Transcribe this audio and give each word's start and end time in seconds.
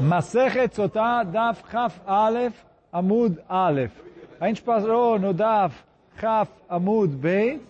Masechet 0.00 0.74
Sotah 0.74 1.24
Daf 1.24 1.62
Chaf 1.70 2.00
Aleph 2.06 2.54
Amud 2.92 3.38
Aleph. 3.48 3.92
A 4.40 4.48
gente 4.48 4.62
parou 4.62 5.18
no 5.18 5.32
Daf 5.32 5.74
Chaf 6.20 6.50
Amud 6.68 7.14
Beit. 7.16 7.62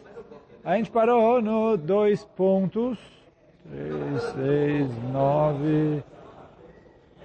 A 0.65 0.77
gente 0.77 0.91
parou 0.91 1.43
no 1.43 1.77
dois 1.77 2.25
pontos. 2.37 2.99
Três, 3.69 4.23
seis, 4.35 5.03
nove... 5.13 6.03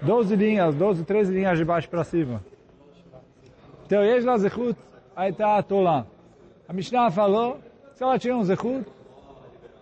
Doze 0.02 0.34
linhas, 0.34 0.76
doze, 0.76 1.04
treze 1.04 1.34
linhas 1.34 1.58
de 1.58 1.66
baixo 1.66 1.90
para 1.90 2.06
cima. 2.06 2.42
Então, 3.86 4.02
Yesh 4.02 4.24
La 4.24 4.38
Zechut 4.38 4.78
Aita 5.14 5.62
Tolah. 5.64 6.06
A 6.68 6.72
Mishnah 6.72 7.12
falou, 7.12 7.60
se 7.96 8.04
ela 8.04 8.18
tinha 8.18 8.34
um 8.34 8.44
Zechut, 8.44 8.86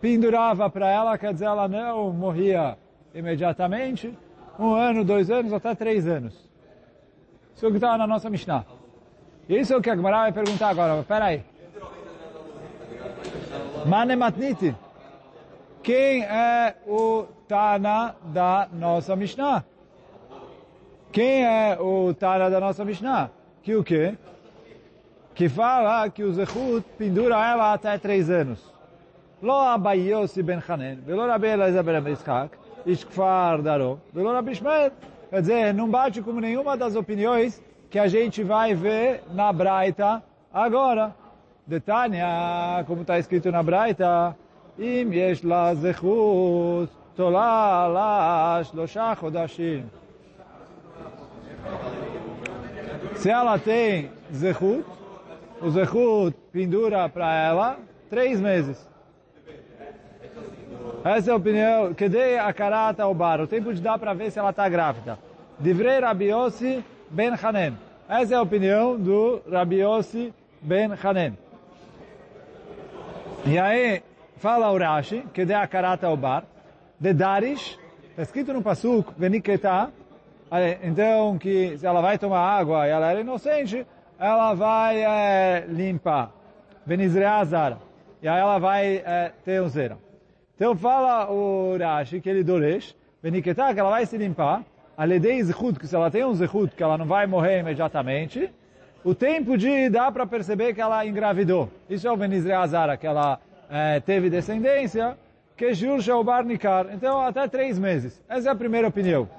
pendurava 0.02 0.70
para 0.72 0.90
ela, 0.90 1.18
quer 1.20 1.34
dizer, 1.34 1.46
ela 1.46 1.68
não 1.68 2.12
morria 2.12 2.78
imediatamente, 3.14 4.18
um 4.60 4.74
ano, 4.74 5.04
dois 5.04 5.30
anos, 5.30 5.54
até 5.54 5.76
três 5.76 6.08
anos. 6.08 6.34
Isso 7.56 7.66
é 7.66 7.68
o 7.68 7.72
que 7.72 7.78
estava 7.78 7.98
na 7.98 8.08
nossa 8.08 8.30
Mishnah. 8.30 8.66
Isso 9.50 9.74
é 9.74 9.78
o 9.78 9.82
que 9.82 9.90
a 9.90 9.96
Gemara 9.96 10.18
vai 10.18 10.32
perguntar 10.32 10.70
agora. 10.70 11.00
Espera 11.00 11.26
aí. 11.26 11.44
Manematniti. 13.86 14.76
Quem 15.82 16.24
é 16.24 16.76
o 16.86 17.26
Tana 17.48 18.16
da 18.24 18.68
nossa 18.74 19.16
Mishnah? 19.16 19.64
Quem 21.12 21.46
é 21.46 21.78
o 21.80 22.14
Tana 22.14 22.50
da 22.50 22.60
nossa 22.60 22.84
Mishnah? 22.84 23.32
Que 23.64 23.76
o 23.76 23.84
quê? 23.84 24.18
Que 25.34 25.48
fala 25.48 26.10
que 26.10 26.24
o 26.24 26.34
Zechut 26.34 26.86
pendura 26.98 27.36
ela 27.36 27.74
até 27.74 27.98
três 27.98 28.30
anos. 28.30 28.60
Lo 29.42 29.78
ben 29.78 30.64
Hanen, 30.68 30.96
velo 31.06 31.40
ben 31.40 32.67
ish 32.88 33.06
kfar 33.06 33.62
daro, 33.62 34.00
velo 34.14 34.32
Rabbi 34.32 34.52
Ishmael. 34.52 34.92
Quer 35.30 35.42
dizer, 35.42 35.74
não 35.74 35.90
bate 35.90 36.22
com 36.22 36.32
nenhuma 36.40 36.78
das 36.78 36.96
opiniões 36.96 37.62
que 37.90 38.00
a 38.00 38.08
gente 38.08 38.44
vai 38.44 38.74
ver 38.74 39.22
na 39.34 39.52
Braita 39.52 40.24
agora. 40.54 41.14
Detania, 41.66 42.84
como 42.88 43.02
está 43.02 43.20
escrito 43.20 43.52
na 43.52 43.62
Braita, 43.62 44.36
im 44.80 45.12
yesh 45.12 45.44
la 45.44 45.76
zechut, 45.76 46.90
tola 47.16 47.88
la 47.88 48.64
shlosha 48.64 49.16
chodashim. 49.18 49.84
Se 53.16 53.30
ela 53.30 53.60
tem 53.60 54.10
zechut, 54.34 54.86
o 55.62 55.70
zechut 55.70 56.34
pendura 56.54 57.10
para 57.10 57.36
ela 57.36 57.78
três 58.10 58.40
meses. 58.40 58.88
Essa 61.08 61.32
é 61.32 61.34
a 61.34 61.38
opinião. 61.38 61.94
Kedei 61.94 62.38
a 62.38 62.52
karata 62.52 63.08
o 63.08 63.14
bar. 63.14 63.40
O 63.40 63.48
tempo 63.48 63.74
de 63.74 63.82
dar 63.82 63.98
para 63.98 64.14
ver 64.14 64.30
se 64.30 64.40
ela 64.40 64.50
está 64.50 64.68
grávida. 64.68 65.18
Divrei 65.58 66.02
Rabiossi 66.02 66.84
ben 67.10 67.32
Hanen. 67.42 67.78
Essa 68.10 68.34
é 68.34 68.38
a 68.38 68.42
opinião 68.42 69.00
do 69.00 69.42
Rabiossi 69.50 70.34
ben 70.62 70.92
Hanen. 71.02 71.38
E 73.46 73.58
aí, 73.58 74.04
fala 74.36 74.70
o 74.70 74.78
Rashi, 74.78 75.24
Kedei 75.34 75.56
a 75.56 75.66
karata 75.66 76.10
o 76.10 76.18
bar. 76.18 76.44
De 77.00 77.14
Darish, 77.14 77.80
está 78.10 78.24
escrito 78.24 78.52
no 78.52 78.62
Pasuk, 78.62 79.14
Veniketá. 79.18 79.90
Então, 80.84 81.38
que 81.38 81.78
se 81.78 81.86
ela 81.86 82.02
vai 82.02 82.18
tomar 82.18 82.42
água 82.42 82.86
e 82.86 82.90
ela 82.90 83.10
era 83.12 83.22
inocente, 83.22 83.88
ela 84.20 84.54
vai 84.54 85.02
é, 85.06 85.66
limpar. 85.70 86.32
Benizreazar. 86.86 87.78
E 88.22 88.28
aí 88.28 88.40
ela 88.42 88.60
vai 88.60 88.98
é, 89.06 89.32
ter 89.46 89.62
um 89.62 89.70
zero. 89.70 90.07
Então 90.58 90.76
fala 90.76 91.32
o 91.32 91.78
Rashi 91.78 92.20
que 92.20 92.28
ele 92.28 92.44
doresh, 92.44 92.96
Beniketá, 93.22 93.72
que 93.76 93.80
ela 93.80 93.92
vai 93.92 94.08
se 94.08 94.18
limpar, 94.18 94.64
aledei 94.98 95.44
zechut, 95.44 95.80
que 95.80 95.86
se 95.86 95.96
ela 95.96 96.10
tem 96.10 96.26
um 96.26 96.34
zechut, 96.34 96.76
que 96.76 96.82
ela 96.82 96.98
não 96.98 97.06
vai 97.06 97.28
morrer 97.28 97.60
imediatamente, 97.60 98.52
o 99.04 99.14
tempo 99.14 99.56
de 99.56 99.88
dar 99.88 100.12
para 100.12 100.26
perceber 100.26 100.74
que 100.74 100.82
ela 100.82 101.06
engravidou. 101.06 101.70
Isso 101.88 102.08
é 102.08 102.12
o 102.12 102.18
Benizreazara, 102.18 102.98
que 102.98 103.06
ela 103.06 103.40
é, 103.70 104.00
teve 104.00 104.32
descendência, 104.32 105.16
que 105.56 105.76
Jur 105.76 106.02
Shaubar 106.02 106.44
Nikar. 106.44 106.88
Então 106.92 107.22
até 107.22 107.48
três 107.48 107.78
meses. 107.78 108.20
Essa 108.28 108.50
é 108.50 108.52
a 108.52 108.56
primeira 108.56 108.88
opinião. 108.88 109.30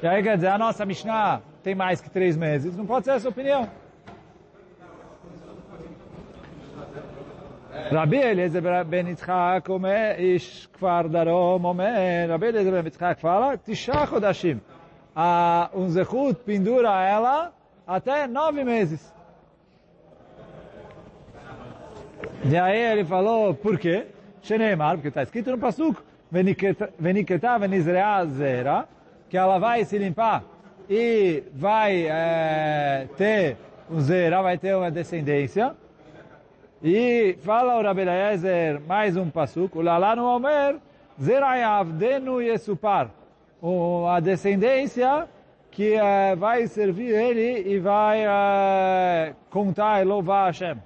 E 0.00 0.06
aí 0.06 0.22
quer 0.22 0.36
dizer, 0.36 0.48
a 0.48 0.58
nossa 0.58 0.86
Mishnah 0.86 1.42
tem 1.64 1.74
mais 1.74 2.00
que 2.00 2.08
três 2.08 2.36
meses. 2.36 2.76
Não 2.76 2.86
pode 2.86 3.06
ser 3.06 3.10
essa 3.12 3.28
opinião. 3.28 3.68
Rabbi 7.90 8.16
Eliezer 8.16 8.84
ben 8.84 9.06
Yitzchak 9.06 9.68
omer, 9.70 10.20
ish 10.20 10.68
kfar 10.68 11.08
darom 11.08 11.64
omer, 11.64 12.28
Rabbi 12.28 12.46
Eliezer 12.46 12.72
ben 12.72 12.84
Yitzchak 12.84 13.20
fala. 13.20 13.58
A 15.16 15.70
um 15.74 15.88
zechut 15.88 16.36
pendura 16.44 17.02
ela 17.04 17.52
até 17.86 18.26
nove 18.26 18.62
meses. 18.62 19.12
E 22.44 22.56
aí 22.56 22.78
ele 22.78 23.04
falou, 23.04 23.54
por 23.54 23.78
quê? 23.78 24.06
Sheneimar, 24.42 24.94
porque 24.94 25.08
está 25.08 25.22
escrito 25.22 25.50
no 25.50 25.58
Pasuk, 25.58 26.00
veniketá 26.30 27.58
venizreá 27.58 28.24
zera, 28.26 28.86
que 29.28 29.36
ela 29.36 29.58
vai 29.58 29.84
se 29.84 29.98
limpar 29.98 30.44
e 30.88 31.42
vai 31.52 32.06
ter 33.16 33.56
um 33.90 34.00
zera, 34.00 34.40
vai 34.42 34.56
ter 34.56 34.76
uma 34.76 34.90
descendência. 34.90 35.74
E 36.82 37.36
fala 37.42 37.76
o 37.76 37.82
Rabbi 37.82 38.02
Eliezer, 38.02 38.80
mais 38.86 39.16
um 39.16 39.28
pasuk, 39.28 39.76
o 39.76 39.82
Lalano 39.82 40.24
Omer, 40.24 40.76
Zerayavdenu 41.20 42.40
Yesupar, 42.40 43.10
a 44.08 44.20
descendência 44.20 45.28
que 45.72 45.96
uh, 45.96 46.36
vai 46.36 46.68
servir 46.68 47.12
ele 47.12 47.68
e 47.68 47.80
vai 47.80 48.24
uh, 48.24 49.34
contar 49.50 50.02
e 50.02 50.04
louvar 50.04 50.46
Hashem. 50.46 50.76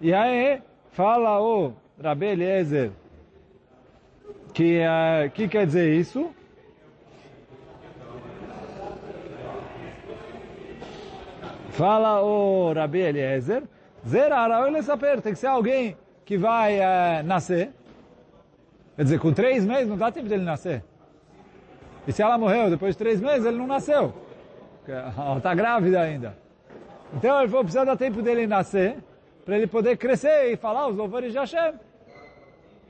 E 0.00 0.12
aí 0.12 0.60
fala 0.90 1.40
o 1.40 1.72
Rabbi 2.02 2.26
Eliezer, 2.26 2.90
que 4.52 4.80
uh, 4.80 5.30
que 5.30 5.46
quer 5.46 5.66
dizer 5.66 5.94
isso? 5.94 6.28
Fala 11.70 12.20
o 12.20 12.72
Rabbi 12.72 12.98
Eliezer, 12.98 13.62
Zerara, 14.06 14.60
olha 14.60 14.82
saber, 14.82 15.20
tem 15.20 15.32
que 15.32 15.38
ser 15.38 15.46
alguém 15.46 15.96
que 16.24 16.36
vai 16.36 16.78
é, 16.78 17.22
nascer. 17.22 17.70
Quer 18.96 19.02
dizer, 19.04 19.18
com 19.18 19.32
três 19.32 19.64
meses 19.64 19.88
não 19.88 19.96
dá 19.96 20.12
tempo 20.12 20.28
dele 20.28 20.44
nascer. 20.44 20.84
E 22.06 22.12
se 22.12 22.22
ela 22.22 22.36
morreu 22.36 22.70
depois 22.70 22.94
de 22.94 22.98
três 22.98 23.20
meses, 23.20 23.46
ele 23.46 23.56
não 23.56 23.66
nasceu. 23.66 24.12
Ela 24.86 25.38
está 25.38 25.54
grávida 25.54 26.00
ainda. 26.00 26.36
Então 27.14 27.38
ele 27.38 27.48
falou, 27.48 27.64
precisa 27.64 27.86
dar 27.86 27.96
tempo 27.96 28.20
dele 28.20 28.46
nascer, 28.46 28.96
para 29.44 29.56
ele 29.56 29.66
poder 29.66 29.96
crescer 29.96 30.52
e 30.52 30.56
falar 30.56 30.88
os 30.88 30.96
louvores 30.96 31.32
de 31.32 31.38
Hashem. 31.38 31.72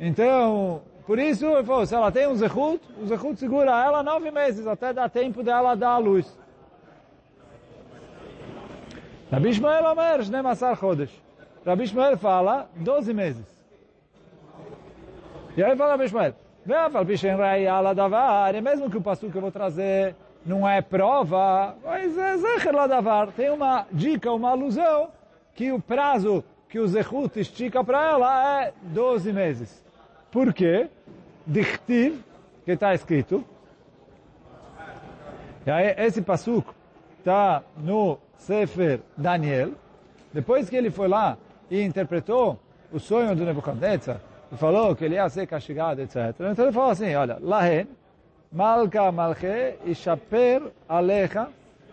Então, 0.01 0.83
por 1.07 1.19
isso 1.19 1.47
ele 1.47 1.63
falou, 1.63 1.87
se 1.87 1.95
ela 1.95 2.11
tem 2.11 2.27
um 2.27 2.35
zechut, 2.35 2.81
o 3.01 3.07
zechut 3.07 3.39
segura 3.39 3.71
ela 3.71 4.03
nove 4.03 4.31
meses, 4.31 4.67
até 4.67 4.93
dar 4.93 5.09
tempo 5.09 5.43
dela 5.43 5.77
dar 5.77 5.91
a 5.91 5.99
luz. 5.99 6.27
Rabi 9.31 9.49
Ishmael 9.51 9.85
Omer, 9.85 10.23
Shne 10.23 10.43
Masar 10.43 10.77
Chodesh. 10.77 11.13
Rabi 11.67 11.85
Ishmael 11.85 12.17
fala 12.17 12.69
12 12.77 13.15
meses. 13.15 13.47
E 15.57 15.63
aí 15.63 15.77
fala 15.77 15.93
Rabi 15.93 16.05
Ishmael, 16.05 16.35
Ve'afal 16.67 17.05
Pishen 17.05 17.37
Rei 17.37 17.67
Ala 17.67 17.95
Davar, 17.95 18.55
e 18.55 18.61
mesmo 18.61 18.91
que 18.91 18.97
o 18.97 19.03
passo 19.03 19.31
que 19.31 19.37
eu 19.37 19.43
vou 19.43 19.53
trazer 19.53 20.17
não 20.45 20.69
é 20.69 20.81
prova, 20.81 21.77
mas 21.85 22.17
é 22.17 22.37
Zecher 22.37 22.75
Ladavar. 22.75 23.33
Tem 23.33 23.51
uma 23.51 23.87
dica, 23.93 24.33
uma 24.33 24.51
alusão, 24.51 25.09
que 25.55 25.73
o 25.73 25.81
prazo 25.81 26.45
que 26.69 26.79
o 26.79 26.87
Zechut 26.89 27.39
estica 27.39 27.85
para 27.85 28.11
ela 28.11 28.63
é 28.63 28.73
12 28.83 29.33
meses. 29.33 29.85
Por 30.31 30.53
quê? 30.53 30.89
Dichtiv, 31.47 32.21
que 32.65 32.73
está 32.73 32.95
escrito. 32.95 33.45
E 35.67 35.71
aí, 35.71 35.95
esse 35.99 36.21
passuco 36.21 36.75
está 37.19 37.63
no 37.77 38.19
Sefer 38.47 39.01
Daniel, 39.17 39.73
depois 40.33 40.69
que 40.69 40.77
ele 40.77 40.91
foi 40.91 41.09
lá 41.09 41.39
e 41.71 41.83
interpretou 41.83 42.59
o 42.93 43.01
sonho 43.01 43.35
do 43.35 43.45
Nebuchadnezzar, 43.45 44.21
e 44.53 44.57
falou 44.57 44.95
que 44.95 45.05
ele 45.05 45.15
ia 45.15 45.29
ser 45.31 45.47
castigado, 45.47 46.03
etc. 46.03 46.35
Então 46.53 46.67
ele 46.67 46.73
falou 46.73 46.91
assim, 46.91 47.15
olha, 47.15 47.39
Lahen, 47.41 47.89
Malka 48.53 49.11
Malche, 49.11 49.77
Ishaper 49.87 50.63
Alecha. 50.89 51.49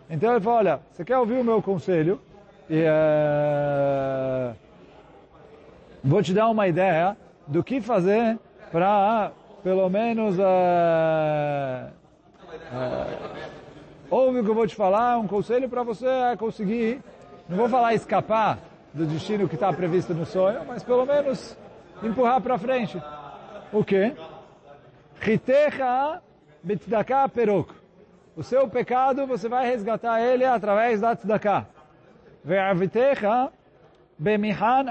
Então 0.09 0.31
ele 0.31 0.41
falou, 0.41 0.59
olha, 0.59 0.79
você 0.91 1.05
quer 1.05 1.17
ouvir 1.17 1.39
o 1.39 1.43
meu 1.43 1.61
conselho? 1.61 2.19
E 2.69 2.83
uh, 2.83 4.53
vou 6.03 6.21
te 6.21 6.33
dar 6.33 6.49
uma 6.49 6.67
ideia 6.67 7.15
do 7.47 7.63
que 7.63 7.79
fazer 7.79 8.37
para, 8.71 9.31
pelo 9.63 9.89
menos, 9.89 10.37
uh, 10.37 10.41
uh, 12.73 13.60
ouve 14.11 14.39
o 14.39 14.43
que 14.43 14.49
eu 14.49 14.55
vou 14.55 14.67
te 14.67 14.75
falar, 14.75 15.17
um 15.17 15.27
conselho 15.27 15.69
para 15.69 15.81
você 15.81 16.05
conseguir, 16.37 17.01
não 17.47 17.57
vou 17.57 17.69
falar 17.69 17.93
escapar 17.93 18.59
do 18.93 19.05
destino 19.05 19.47
que 19.47 19.55
está 19.55 19.71
previsto 19.71 20.13
no 20.13 20.25
sonho, 20.25 20.61
mas 20.67 20.83
pelo 20.83 21.05
menos 21.05 21.57
empurrar 22.03 22.41
para 22.41 22.57
frente. 22.57 23.01
O 23.71 23.85
quê? 23.85 24.13
Ritecha 25.19 26.21
betdaka 26.61 27.29
perok. 27.29 27.73
o 28.35 28.43
seu 28.43 28.67
pecado, 28.67 29.25
você 29.25 29.47
vai 29.47 29.65
resgatar 29.65 30.21
ele 30.21 30.45
através 30.45 30.99
da 30.99 31.15
tzedakah. 31.15 31.65
Ve'avitecha 32.43 33.49
bemihan 34.17 34.87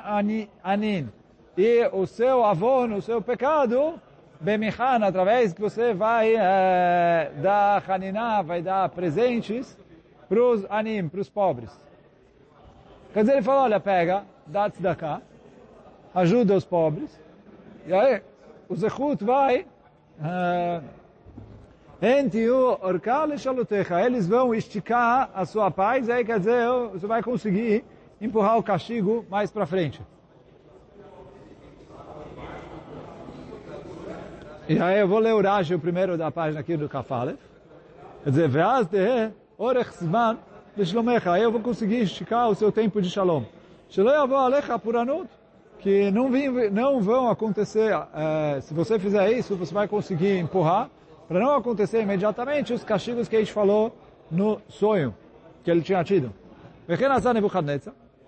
anin. 0.63 1.09
E 1.57 1.87
o 1.93 2.07
seu 2.07 2.45
avô, 2.45 2.87
o 2.87 3.03
seu 3.03 3.21
pecado, 3.21 4.01
bemihan, 4.41 5.05
através 5.05 5.53
que 5.53 5.61
você 5.61 5.93
vai 5.93 6.35
é, 6.35 7.31
dar 7.43 7.83
haniná, 7.89 8.43
vai 8.43 8.63
dar 8.63 8.89
presentes 8.89 9.77
para 10.29 10.43
os 10.43 10.65
anim, 10.71 11.09
para 11.09 11.21
os 11.21 11.29
pobres. 11.29 11.71
Quer 13.13 13.21
dizer, 13.21 13.33
ele 13.33 13.43
falou, 13.43 13.63
olha, 13.63 13.79
pega, 13.79 14.25
dá 14.47 14.71
tzedakah, 14.71 15.21
ajuda 16.15 16.55
os 16.55 16.65
pobres, 16.65 17.21
e 17.87 17.93
aí 17.93 18.23
o 18.69 18.77
zechut 18.77 19.23
vai 19.25 19.67
uh, 20.21 20.83
eles 24.07 24.27
vão 24.27 24.55
esticar 24.55 25.31
a 25.35 25.45
sua 25.45 25.71
paz, 25.71 26.09
aí 26.09 26.25
quer 26.25 26.39
dizer, 26.39 26.67
você 26.93 27.07
vai 27.07 27.23
conseguir 27.23 27.85
empurrar 28.21 28.57
o 28.57 28.63
castigo 28.63 29.27
mais 29.29 29.51
para 29.51 29.67
frente. 29.67 30.01
E 34.71 34.79
aí 34.79 35.01
eu 35.01 35.09
vou 35.09 35.19
ler 35.19 35.35
o 35.35 35.43
Rashi, 35.43 35.75
o 35.75 35.81
primeiro 35.81 36.17
da 36.17 36.31
página 36.31 36.61
aqui 36.61 36.77
do 36.77 36.89
Kafalev. 36.89 37.37
Quer 38.23 38.31
dizer, 38.31 38.49
Veaz 38.49 38.87
de 38.87 39.33
orech 39.59 39.91
zman 39.97 40.39
lishlomecha. 40.77 41.33
Aí 41.33 41.43
eu 41.43 41.51
vou 41.51 41.61
conseguir 41.61 42.03
esticar 42.03 42.49
o 42.49 42.55
seu 42.55 42.71
tempo 42.71 43.03
de 43.03 43.11
shalom. 43.11 43.43
Shelo 43.89 44.11
yavo 44.11 44.37
alecha 44.37 44.79
puranut. 44.79 45.29
Que 45.81 46.13
não, 46.13 46.31
vim, 46.31 46.71
não 46.71 47.01
vão 47.01 47.29
acontecer, 47.29 47.93
é, 48.15 48.61
se 48.61 48.73
você 48.73 48.97
fizer 48.97 49.33
isso, 49.33 49.57
você 49.57 49.75
vai 49.75 49.89
conseguir 49.89 50.39
empurrar, 50.39 50.89
para 51.27 51.41
não 51.41 51.53
acontecer 51.57 52.03
imediatamente 52.03 52.73
os 52.73 52.85
castigos 52.85 53.27
que 53.27 53.35
a 53.35 53.41
gente 53.41 53.53
falou 53.53 53.93
no 54.31 54.61
sonho 54.69 55.13
que 55.65 55.71
ele 55.73 55.83
tinha 55.83 56.05
tido. 56.05 56.33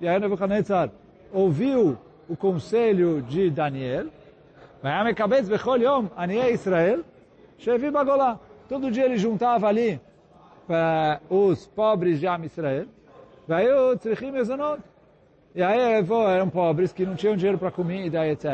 E 0.01 0.09
aí 0.09 0.19
Nebuchadnezzar 0.19 0.91
ouviu 1.33 1.97
o 2.29 2.37
conselho 2.37 3.23
de 3.23 3.49
Daniel, 3.49 4.07
Israel, 6.53 7.05
Todo 8.69 8.91
dia 8.91 9.05
ele 9.05 9.17
juntava 9.17 9.69
ali 9.69 10.01
para 10.67 11.21
os 11.29 11.67
pobres 11.67 12.19
de 12.19 12.27
Am 12.27 12.45
Israel. 12.45 12.87
E 15.55 15.63
aí 15.63 16.05
eram 16.35 16.49
pobres 16.49 16.93
que 16.93 17.05
não 17.05 17.15
tinham 17.15 17.37
dinheiro 17.37 17.59
para 17.59 17.71
comida, 17.71 18.27
etc. 18.27 18.47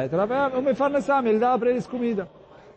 O 0.57 0.61
Mefarnassam, 0.61 1.25
ele 1.27 1.39
dava 1.39 1.59
para 1.61 1.71
eles 1.71 1.87
comida. 1.87 2.29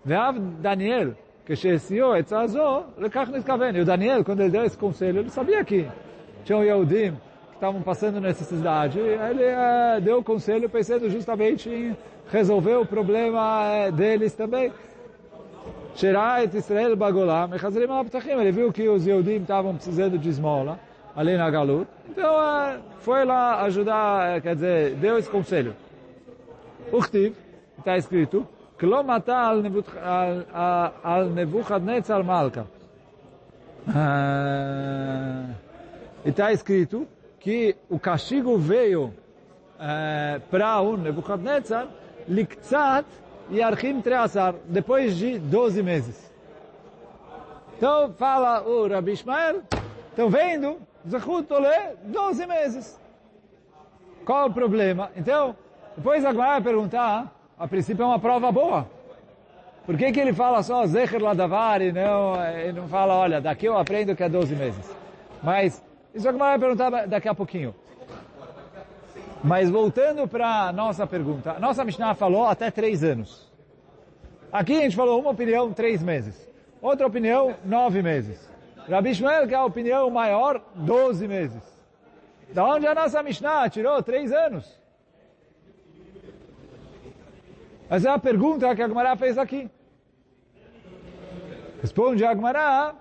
Veav 0.05 0.39
Daniel, 0.39 1.15
que 1.45 1.55
sheesiou 1.55 2.15
et 2.15 2.27
zazó, 2.29 2.85
lekach 2.97 3.31
niskaven. 3.31 3.75
E 3.75 3.81
o 3.81 3.85
Daniel, 3.85 4.23
quando 4.23 4.41
ele 4.41 4.49
deu 4.51 4.63
esse 4.63 4.77
conselho, 4.77 5.19
ele 5.19 5.29
sabia 5.29 5.63
que 5.63 5.87
tinham 6.43 6.63
Yehudim 6.63 7.15
estavam 7.61 7.83
passando 7.83 8.19
necessidade. 8.19 8.97
E 8.97 9.03
ele 9.03 9.43
uh, 9.43 10.01
deu 10.01 10.23
conselho 10.23 10.67
pensando 10.67 11.07
justamente 11.11 11.69
em 11.69 11.95
resolver 12.31 12.75
o 12.77 12.85
problema 12.87 13.87
uh, 13.87 13.91
deles 13.91 14.33
também. 14.33 14.73
Israel 16.55 16.95
Bagolam, 16.95 17.51
ele 18.39 18.51
viu 18.51 18.73
que 18.73 18.89
os 18.89 19.05
Yehudim 19.05 19.41
estavam 19.41 19.75
precisando 19.75 20.17
de 20.17 20.29
esmola 20.29 20.79
ali 21.15 21.37
na 21.37 21.51
Galut. 21.51 21.87
Então, 22.09 22.33
uh, 22.33 22.79
foi 22.99 23.25
lá 23.25 23.61
ajudar, 23.65 24.41
quer 24.41 24.55
dizer, 24.55 24.95
deu 24.95 25.19
esse 25.19 25.29
conselho. 25.29 25.75
Uchtiv, 26.91 27.35
está 27.77 27.95
escrito, 27.95 28.47
Klo 28.75 29.03
mata 29.03 29.35
al 31.03 31.25
Nebuchadnezzar 31.29 32.23
Malka. 32.23 32.65
Está 36.25 36.51
escrito 36.51 37.07
que 37.41 37.75
o 37.89 37.99
castigo 37.99 38.57
veio 38.57 39.05
uh, 39.05 40.39
para 40.49 40.79
o 40.79 40.95
Nebuchadnezzar 40.95 41.87
liktzat 42.29 43.05
yarchim 43.51 43.99
treasar, 43.99 44.55
depois 44.65 45.17
de 45.17 45.37
12 45.39 45.83
meses. 45.83 46.31
Então, 47.75 48.13
fala 48.13 48.61
o 48.61 48.87
Rabi 48.87 49.13
Ishmael, 49.13 49.63
estão 50.09 50.29
vendo? 50.29 50.77
Zechut 51.09 51.47
Tolé, 51.47 51.95
12 52.03 52.45
meses. 52.45 52.99
Qual 54.23 54.47
o 54.47 54.53
problema? 54.53 55.11
Então, 55.15 55.55
depois 55.97 56.23
a 56.23 56.31
vai 56.31 56.61
perguntar, 56.61 57.33
a 57.57 57.67
princípio 57.67 58.03
é 58.03 58.05
uma 58.05 58.19
prova 58.19 58.51
boa. 58.51 58.87
Por 59.83 59.97
que, 59.97 60.11
que 60.11 60.19
ele 60.19 60.31
fala 60.31 60.61
só 60.61 60.85
Zecher 60.85 61.19
Ladavar 61.19 61.81
e 61.81 61.91
não, 61.91 62.35
e 62.35 62.71
não 62.71 62.87
fala, 62.87 63.15
olha, 63.15 63.41
daqui 63.41 63.65
eu 63.65 63.75
aprendo 63.75 64.15
que 64.15 64.23
é 64.23 64.29
12 64.29 64.55
meses. 64.55 64.95
Mas, 65.41 65.83
isso 66.13 66.27
a 66.27 66.31
vai 66.31 66.59
perguntar 66.59 67.07
daqui 67.07 67.27
a 67.27 67.35
pouquinho. 67.35 67.73
Mas 69.43 69.69
voltando 69.69 70.27
para 70.27 70.71
nossa 70.71 71.07
pergunta, 71.07 71.57
nossa 71.59 71.83
Mishnah 71.83 72.13
falou 72.13 72.45
até 72.45 72.69
três 72.69 73.03
anos. 73.03 73.51
Aqui 74.51 74.77
a 74.77 74.81
gente 74.81 74.95
falou 74.95 75.19
uma 75.19 75.31
opinião, 75.31 75.71
três 75.73 76.03
meses. 76.03 76.49
Outra 76.81 77.07
opinião, 77.07 77.55
nove 77.63 78.01
meses. 78.01 78.49
Rabi 78.89 79.13
Shmuel, 79.13 79.47
que 79.47 79.53
é 79.53 79.57
a 79.57 79.63
opinião 79.63 80.09
maior, 80.09 80.61
12 80.75 81.27
meses. 81.27 81.63
Da 82.49 82.65
onde 82.65 82.85
a 82.85 82.93
nossa 82.93 83.23
Mishnah 83.23 83.69
tirou? 83.69 84.01
Três 84.03 84.31
anos. 84.31 84.79
Essa 87.89 88.09
é 88.09 88.11
a 88.11 88.19
pergunta 88.19 88.73
que 88.75 88.81
a 88.81 88.87
Gemara 88.87 89.15
fez 89.15 89.37
aqui. 89.37 89.69
Responde 91.81 92.25
a 92.25 92.33
Gemara, 92.33 92.95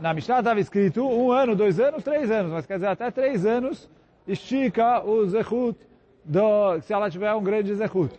na 0.00 0.14
Mishnah 0.14 0.38
estava 0.38 0.60
escrito 0.60 1.04
um 1.04 1.32
ano, 1.32 1.56
dois 1.56 1.80
anos, 1.80 2.04
três 2.04 2.30
anos, 2.30 2.52
mas 2.52 2.64
quer 2.64 2.74
dizer 2.74 2.86
até 2.86 3.10
três 3.10 3.44
anos 3.44 3.90
estica 4.26 5.04
o 5.04 5.26
zechut, 5.26 5.76
do, 6.24 6.80
se 6.80 6.92
ela 6.92 7.10
tiver 7.10 7.34
um 7.34 7.42
grande 7.42 7.74
zechut. 7.74 8.14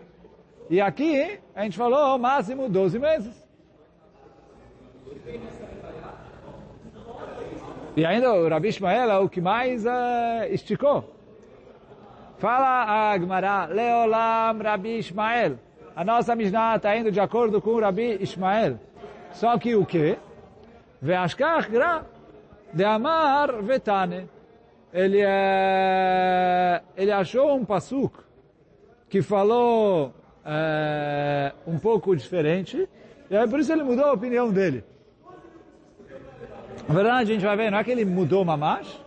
E 0.70 0.82
aqui 0.82 1.40
a 1.56 1.64
gente 1.64 1.78
falou 1.78 2.18
máximo 2.18 2.68
12 2.68 3.00
meses. 3.00 3.48
E 7.96 8.06
ainda 8.06 8.34
o 8.34 8.48
Rabi 8.50 8.68
Ishmael 8.68 9.10
é 9.10 9.18
o 9.18 9.30
que 9.30 9.40
mais 9.40 9.86
uh, 9.86 10.44
esticou. 10.50 11.16
Fala 12.38 13.12
a 13.12 13.18
Gemara, 13.18 13.66
Leolam 13.66 14.58
Rabi 14.62 15.00
Ishmael. 15.00 15.58
A 15.96 16.04
nossa 16.04 16.36
Mishnah 16.36 16.76
está 16.76 16.96
indo 16.98 17.12
de 17.12 17.20
acordo 17.20 17.62
com 17.62 17.72
o 17.72 17.80
Rabi 17.80 18.18
Ishmael. 18.22 18.78
Só 19.32 19.58
que 19.58 19.76
o 19.76 19.86
quê? 19.86 20.18
Veashkach 21.02 21.70
gra 21.70 22.06
de 22.74 22.84
amar 22.84 23.62
vetane. 23.62 24.30
Ele, 24.92 25.22
é, 25.22 26.82
ele 26.98 27.12
achou 27.12 27.56
um 27.56 27.64
pasuk 27.64 28.18
que 29.08 29.22
falou 29.22 30.14
é, 30.46 31.54
um 31.66 31.78
pouco 31.78 32.16
diferente, 32.16 32.90
e 33.30 33.38
aí 33.38 33.48
por 33.48 33.60
isso 33.60 33.72
ele 33.72 33.84
mudou 33.84 34.06
a 34.06 34.14
opinião 34.14 34.52
dele. 34.52 34.84
Na 36.88 36.96
verdade, 36.96 37.32
a 37.32 37.34
gente 37.36 37.46
vai 37.46 37.56
ver, 37.56 37.72
não 37.72 37.78
é 37.78 37.84
que 37.84 37.92
ele 37.92 38.04
mudou 38.04 38.44
mamash, 38.44 39.00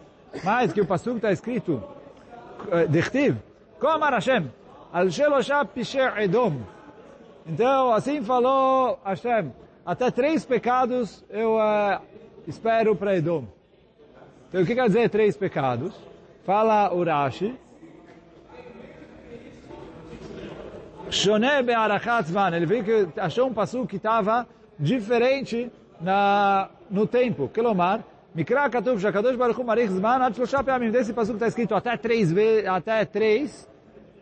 mas 0.45 0.73
que 0.73 0.81
o 0.81 0.87
pasuk 0.87 1.17
está 1.17 1.33
escrito, 1.33 1.83
eh, 2.71 2.87
Dechtiv, 2.87 3.37
Amar 3.83 4.13
Hashem, 4.13 4.49
Al 4.93 5.11
Sheloshah 5.11 5.65
Pisher 5.65 6.17
Edom. 6.19 6.61
Então, 7.45 7.93
assim 7.93 8.23
falou 8.23 9.01
Hashem, 9.05 9.53
até 9.85 10.11
três 10.11 10.45
pecados 10.45 11.25
eu 11.31 11.57
uh, 11.57 12.01
espero 12.47 12.95
para 12.95 13.17
Edom. 13.17 13.45
Então, 14.49 14.63
o 14.63 14.67
que 14.67 14.75
quer 14.75 14.87
dizer 14.87 15.09
três 15.11 15.37
pecados? 15.37 15.95
Fala 16.45 16.93
Urashi, 16.95 17.57
Shone 21.13 21.63
be'arachat 21.63 22.27
zman. 22.29 22.55
Ele 22.57 22.67
viu 22.67 22.83
que 22.83 23.21
achou 23.21 23.49
um 23.49 23.53
passo 23.53 23.87
que 23.87 23.97
estava 23.97 24.47
diferente 24.79 25.71
na, 26.01 26.71
no 26.91 27.07
tempo. 27.07 27.49
Kelomar, 27.49 28.03
Mikra 28.35 28.71
Katuv 28.71 28.99
Shakadosh 28.99 29.37
Baruch 29.37 29.61
Hu 29.61 29.65
Marich 29.65 29.93
Zman 29.93 30.23
Ad 30.23 30.35
Shlosha 30.35 30.65
Peamim. 30.65 30.91
Desse 30.91 31.13
passo 31.13 31.33
está 31.33 31.47
escrito 31.47 31.75
até 31.75 31.99
três, 31.99 32.33
até 32.67 33.05
três 33.05 33.69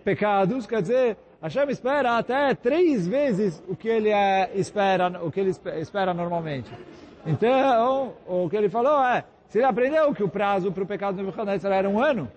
pecados, 0.04 0.66
quer 0.66 0.82
dizer, 0.82 1.16
Hashem 1.42 1.70
espera 1.70 2.18
até 2.18 2.54
três 2.54 3.08
vezes 3.08 3.62
o 3.66 3.74
que 3.74 3.88
ele 3.88 4.10
é, 4.10 4.50
espera, 4.54 5.08
o 5.24 5.30
que 5.30 5.40
ele 5.40 5.50
espera 5.80 6.12
normalmente. 6.12 6.70
Então, 7.26 8.12
o 8.26 8.48
que 8.48 8.56
ele 8.56 8.68
falou 8.68 9.02
é, 9.02 9.24
se 9.48 9.58
ele 9.58 9.66
aprendeu 9.66 10.14
que 10.14 10.22
o 10.22 10.28
prazo 10.28 10.70
para 10.70 10.82
o 10.82 10.86
pecado 10.86 11.16
do 11.16 11.22
Nebuchadnezzar 11.22 11.72
era 11.72 11.88
um 11.88 11.98
ano, 12.02 12.30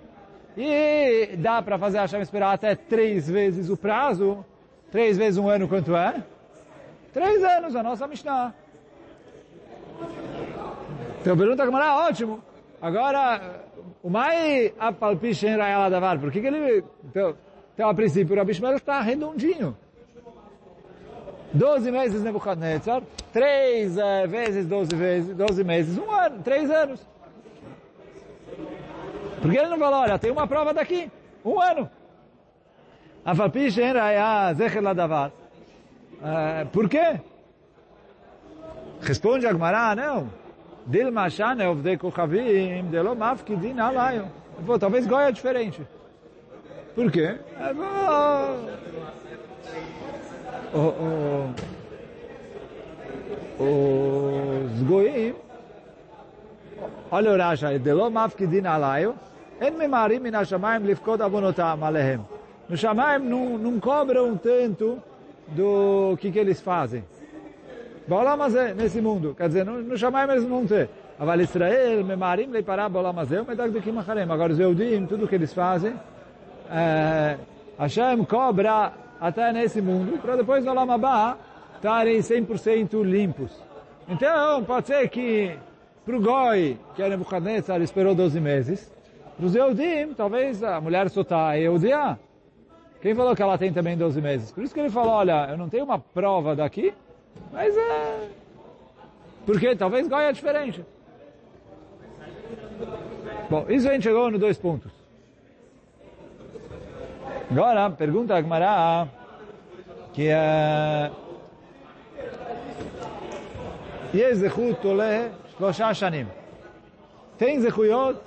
e 0.55 1.35
dá 1.37 1.61
para 1.61 1.77
fazer 1.77 1.97
Hashem 1.99 2.21
esperar 2.21 2.53
até 2.53 2.75
três 2.75 3.29
vezes 3.29 3.69
o 3.69 3.75
prazo, 3.75 4.45
três 4.91 5.17
vezes 5.17 5.37
um 5.37 5.49
ano 5.49 5.67
quanto 5.67 5.95
é? 5.95 6.23
Três 7.11 7.43
anos, 7.43 7.75
a 7.75 7.83
nossa 7.83 8.07
Mishnah. 8.07 8.53
Então 11.21 11.37
pergunta 11.37 11.65
como 11.65 11.77
era 11.77 11.95
ótimo. 12.07 12.43
Agora, 12.81 13.63
o 14.01 14.09
mai 14.09 14.73
apalpish 14.79 15.43
em 15.43 15.57
Rayala 15.57 15.89
Davar, 15.89 16.19
por 16.19 16.31
que, 16.31 16.41
que 16.41 16.47
ele... 16.47 16.83
Então, 17.05 17.35
então, 17.73 17.89
a 17.89 17.93
princípio, 17.93 18.35
o 18.35 18.37
Rabi 18.37 18.51
está 18.51 19.01
redondinho. 19.01 19.75
12 21.53 21.91
meses 21.91 22.23
Nebuchadnezzar, 22.23 23.03
3 23.31 23.97
uh, 23.97 24.01
vezes 24.27 24.65
12 24.65 24.95
vezes, 24.95 25.35
12 25.35 25.63
meses, 25.63 25.97
um 25.97 26.09
ano, 26.11 26.41
3 26.43 26.69
anos. 26.71 27.07
Porque 29.41 29.57
ele 29.57 29.67
não 29.67 29.77
falou, 29.77 29.99
olha, 29.99 30.17
tem 30.17 30.31
uma 30.31 30.47
prova 30.47 30.73
daqui, 30.73 31.11
um 31.45 31.59
ano. 31.59 31.89
Por 36.71 36.89
quê? 36.89 37.19
Responde 39.01 39.45
Agmará, 39.45 39.95
não. 39.95 40.29
Dilma 40.85 41.29
Shane 41.29 41.65
Ovdei 41.65 41.97
Kochavim, 41.97 42.85
Delo 42.89 43.15
Mafkidin 43.15 43.79
Alayo. 43.79 44.27
Talvez 44.79 45.05
Goya 45.05 45.29
é 45.29 45.31
diferente. 45.31 45.81
Por 46.95 47.11
quê? 47.11 47.35
O, 50.73 51.53
o, 53.59 54.65
os 54.73 54.83
goim, 54.83 55.35
olha 57.11 57.31
o 57.31 57.37
Rasha, 57.37 57.77
Delo 57.79 58.09
Mafkidin 58.09 58.65
Alayo, 58.65 59.15
En 59.61 59.77
memarim 59.77 60.21
min 60.21 60.33
hashamayim 60.33 60.85
lifkod 60.85 61.21
avonotam 61.21 61.83
alehem. 61.83 62.19
No 62.67 62.75
Shamaim 62.75 63.19
não, 63.23 63.57
não 63.57 63.79
cobram 63.79 64.35
tanto 64.37 65.01
do 65.47 66.17
que, 66.19 66.31
que 66.31 66.39
eles 66.39 66.59
fazem. 66.59 67.03
Baolam 68.07 68.41
Azeh, 68.41 68.73
nesse 68.73 68.99
mundo. 68.99 69.35
Quer 69.37 69.47
dizer, 69.47 69.65
no, 69.65 69.81
no 69.81 69.97
Shamaim 69.97 70.29
eles 70.31 70.47
não 70.47 70.65
têm. 70.65 70.89
Aval 71.19 71.39
Israel, 71.39 72.03
memarim 72.03 72.47
leipará 72.47 72.89
Baolam 72.89 73.19
Azeh, 73.19 73.39
o 73.39 73.45
medag 73.45 73.71
do 73.71 73.81
Kimacharem. 73.81 74.23
Agora 74.23 74.53
os 74.53 74.59
Eudim, 74.59 75.05
tudo 75.05 75.27
que 75.27 75.35
eles 75.35 75.53
fazem, 75.53 75.93
é, 76.69 77.37
Hashem 77.77 78.23
cobra 78.25 78.93
até 79.19 79.51
nesse 79.53 79.81
mundo, 79.81 80.19
para 80.19 80.35
depois 80.35 80.63
no 80.63 80.71
Olam 80.71 80.91
Abba 80.91 81.37
estarem 81.75 82.19
100% 82.19 83.03
limpos. 83.03 83.51
Então, 84.07 84.63
pode 84.63 84.87
ser 84.87 85.07
que 85.09 85.57
para 86.05 86.17
o 86.17 86.21
Goi, 86.21 86.77
que 86.95 87.01
era 87.01 87.11
Nebuchadnezzar, 87.11 87.81
esperou 87.81 88.13
12 88.13 88.39
meses, 88.39 88.91
para 89.37 89.45
os 89.45 89.55
Eudim, 89.55 90.13
talvez 90.13 90.63
a 90.63 90.79
mulher 90.81 91.07
está 91.07 91.57
Eudia. 91.57 92.19
Quem 93.01 93.15
falou 93.15 93.35
que 93.35 93.41
ela 93.41 93.57
tem 93.57 93.73
também 93.73 93.97
12 93.97 94.21
meses? 94.21 94.51
Por 94.51 94.63
isso 94.63 94.73
que 94.73 94.79
ele 94.79 94.89
falou, 94.89 95.13
olha, 95.13 95.47
eu 95.49 95.57
não 95.57 95.69
tenho 95.69 95.85
uma 95.85 95.99
prova 95.99 96.55
daqui, 96.55 96.93
mas 97.51 97.75
é... 97.75 98.29
Porque 99.45 99.75
talvez 99.75 100.07
Goia 100.07 100.29
é 100.29 100.31
diferente. 100.31 100.85
Bom, 103.49 103.65
isso 103.69 103.89
a 103.89 103.93
gente 103.93 104.03
chegou 104.03 104.31
nos 104.31 104.39
dois 104.39 104.57
pontos. 104.57 105.02
Agora, 107.53 107.87
pergunta 107.91 108.35
a 108.35 108.41
Gmará, 108.41 109.07
que 110.11 110.27
é... 110.27 111.11
Tem 117.37 117.61
zechuyot 117.61 118.17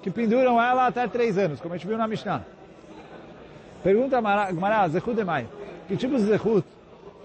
que 0.00 0.08
penduram 0.08 0.62
ela 0.62 0.86
até 0.86 1.08
três 1.08 1.36
anos, 1.36 1.60
como 1.60 1.74
a 1.74 1.76
gente 1.76 1.88
viu 1.88 1.98
na 1.98 2.06
Mishnah. 2.06 2.44
Pergunta 3.82 4.18
a 4.18 4.52
Gmará, 4.52 4.86
zechut 4.86 5.10
é 5.10 5.14
demai. 5.16 5.48
Que 5.88 5.96
tipo 5.96 6.14
de 6.14 6.22
zechut 6.22 6.64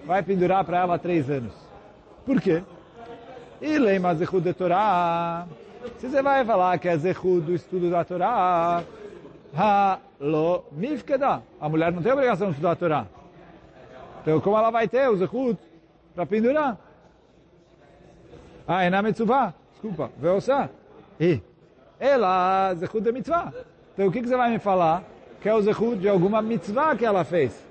vai 0.04 0.24
pendurar 0.24 0.66
para 0.66 0.80
ela 0.80 0.98
três 0.98 1.30
anos? 1.30 1.54
Por 2.26 2.42
quê? 2.42 2.64
E 3.62 3.78
leima 3.78 4.16
zechut 4.16 4.42
de 4.42 4.52
Torá. 4.52 5.46
Se 6.00 6.10
você 6.10 6.24
vai 6.24 6.44
falar 6.44 6.80
que 6.80 6.88
é 6.88 6.98
zechut 6.98 7.42
do 7.42 7.54
estudo 7.54 7.92
da 7.92 8.04
Torá, 8.04 8.84
ha 9.56 10.00
lo 10.20 10.66
mifkeda. 10.72 11.42
A 11.60 11.70
mulher 11.70 11.92
não 11.92 12.02
tem 12.02 12.12
obrigação 12.12 12.48
de 12.48 12.54
estudar 12.54 12.72
a 12.72 12.76
Torá. 12.76 13.06
Então, 14.22 14.40
como 14.42 14.58
ela 14.58 14.72
vai 14.72 14.88
ter 14.88 15.08
o 15.10 15.16
Zehut 15.16 15.60
para 16.14 16.26
pendurar? 16.26 16.78
Ah, 18.68 18.84
é 18.84 18.90
na 18.90 19.02
Mitzvah. 19.02 19.54
Desculpa. 19.74 20.10
Veosa. 20.18 20.70
E 21.20 21.42
ela, 22.00 22.74
zechut 22.76 23.02
de 23.02 23.12
mitzvah. 23.12 23.54
Então 23.94 24.08
o 24.08 24.12
que, 24.12 24.22
que 24.22 24.28
você 24.28 24.36
vai 24.36 24.52
me 24.52 24.60
falar? 24.60 25.04
Que 25.42 25.50
é 25.50 25.54
o 25.54 25.62
zechut 25.62 25.98
de 25.98 26.10
alguma 26.10 26.42
mitzvah 26.42 26.96
que 26.96 27.06
ela 27.06 27.24
fez. 27.24 27.64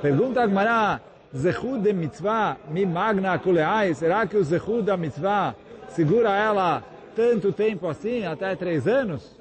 Pergunta 0.00 0.42
a 0.42 0.46
Gmará, 0.46 1.00
zechut 1.34 1.80
de 1.80 1.92
mitzvah, 1.92 2.56
mi 2.70 2.86
magna 2.86 3.38
kuleai, 3.38 3.94
será 3.94 4.26
que 4.26 4.36
o 4.36 4.44
zechut 4.44 4.82
da 4.82 4.96
mitzvah 4.96 5.54
segura 5.88 6.36
ela 6.36 6.84
tanto 7.16 7.52
tempo 7.52 7.88
assim, 7.88 8.24
até 8.24 8.54
três 8.54 8.86
anos? 8.86 9.35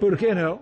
Por 0.00 0.16
que 0.16 0.34
não? 0.34 0.60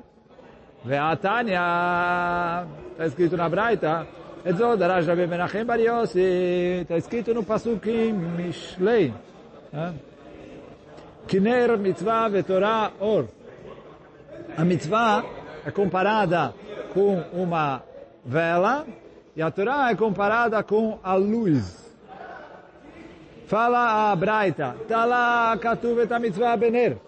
Ve'atanya, 0.85 2.67
está 2.91 3.07
escrito 3.07 3.37
na 3.37 3.49
Braita, 3.49 4.07
Etzod, 4.45 4.83
Raja 4.83 5.15
Menachem 5.15 5.65
Bar 5.65 5.81
Yossi, 5.81 6.81
está 6.83 6.97
escrito 6.97 7.33
no 7.33 7.45
Pasukim 7.45 8.13
Mishlei. 8.13 9.15
Kiner 11.29 11.79
mitzvah 11.79 12.29
vetorá 12.29 12.93
or. 12.99 13.29
A 14.57 14.65
mitzvah 14.65 15.25
é 15.65 15.71
comparada 15.71 16.53
com 16.93 17.23
uma 17.33 17.83
vela 18.25 18.85
e 19.35 19.41
a 19.41 19.51
Torá 19.51 19.91
é 19.91 19.95
comparada 19.95 20.63
com 20.63 20.99
a 21.03 21.15
luz. 21.15 21.91
Fala 23.47 24.11
a 24.11 24.17
Braita, 24.17 24.77
tá 24.89 25.05
lá 25.05 25.57
katuvet 25.59 26.13
a 26.13 26.19
mitzvah 26.19 26.57
bener. 26.57 26.99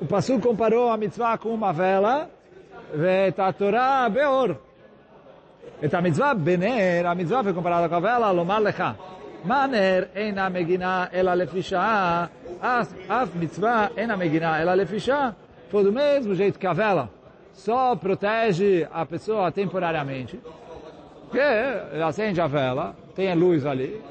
O 0.00 0.06
Passu 0.06 0.40
comparou 0.40 0.90
a 0.90 0.96
mitzvah 0.96 1.36
com 1.36 1.50
uma 1.50 1.72
vela, 1.72 2.30
e 2.94 3.40
a 3.40 3.52
Torá 3.52 4.08
beor. 4.08 4.56
E 5.82 5.94
a 5.94 6.00
mitzvah 6.00 6.34
bener, 6.34 7.04
a 7.04 7.14
mitzvah 7.14 7.44
foi 7.44 7.52
comparada 7.52 7.86
com 7.88 7.96
a 7.96 8.00
vela, 8.00 8.30
lomar 8.30 8.62
lecha. 8.62 8.96
Maner 9.44 10.10
eina 10.14 10.48
megina 10.48 11.10
ela 11.12 11.34
lefisha, 11.34 12.30
af 12.62 13.30
mitzvah 13.34 13.90
eina 13.94 14.16
megina 14.16 14.58
ela 14.58 14.74
lefisha, 14.74 15.36
foi 15.68 15.84
do 15.84 15.92
mesmo 15.92 16.34
jeito 16.34 16.58
que 16.58 16.66
a 16.66 16.72
vela 16.72 17.10
só 17.52 17.94
protege 17.94 18.88
a 18.92 19.04
pessoa 19.04 19.52
temporariamente, 19.52 20.40
porque 21.22 21.40
acende 22.02 22.40
a 22.40 22.46
vela, 22.46 22.96
tem 23.14 23.30
a 23.30 23.34
luz 23.34 23.66
ali, 23.66 24.02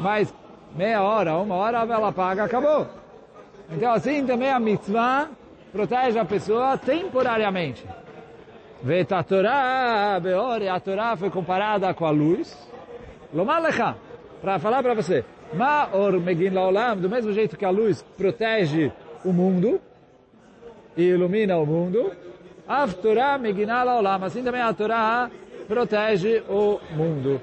mas 0.00 0.34
meia 0.74 1.02
hora, 1.02 1.36
uma 1.36 1.56
hora 1.56 1.80
a 1.80 1.84
vela 1.84 2.08
apaga, 2.08 2.44
acabou. 2.44 2.99
Então 3.70 3.92
assim 3.92 4.26
também 4.26 4.50
a 4.50 4.58
mitzvah 4.58 5.30
protege 5.72 6.18
a 6.18 6.24
pessoa 6.24 6.76
temporariamente. 6.76 7.86
Veta 8.82 9.22
Torá, 9.22 10.16
a 10.16 10.80
Torá 10.80 11.16
foi 11.16 11.30
comparada 11.30 11.92
com 11.94 12.04
a 12.06 12.10
luz, 12.10 12.56
Lomar 13.32 13.62
lecha, 13.62 13.94
para 14.40 14.58
falar 14.58 14.82
para 14.82 14.94
você, 14.94 15.24
Ma'or 15.54 16.18
megin 16.20 16.50
laolam, 16.50 16.96
do 16.96 17.08
mesmo 17.08 17.32
jeito 17.32 17.56
que 17.56 17.64
a 17.64 17.70
luz 17.70 18.02
protege 18.16 18.90
o 19.24 19.32
mundo 19.32 19.80
e 20.96 21.02
ilumina 21.02 21.56
o 21.56 21.66
mundo, 21.66 22.12
Av 22.66 22.92
Torah 22.94 23.38
megina 23.38 23.82
laolam, 23.82 24.24
assim 24.24 24.42
também 24.42 24.62
a 24.62 24.72
Torá 24.72 25.30
protege 25.68 26.42
o 26.48 26.80
mundo. 26.96 27.40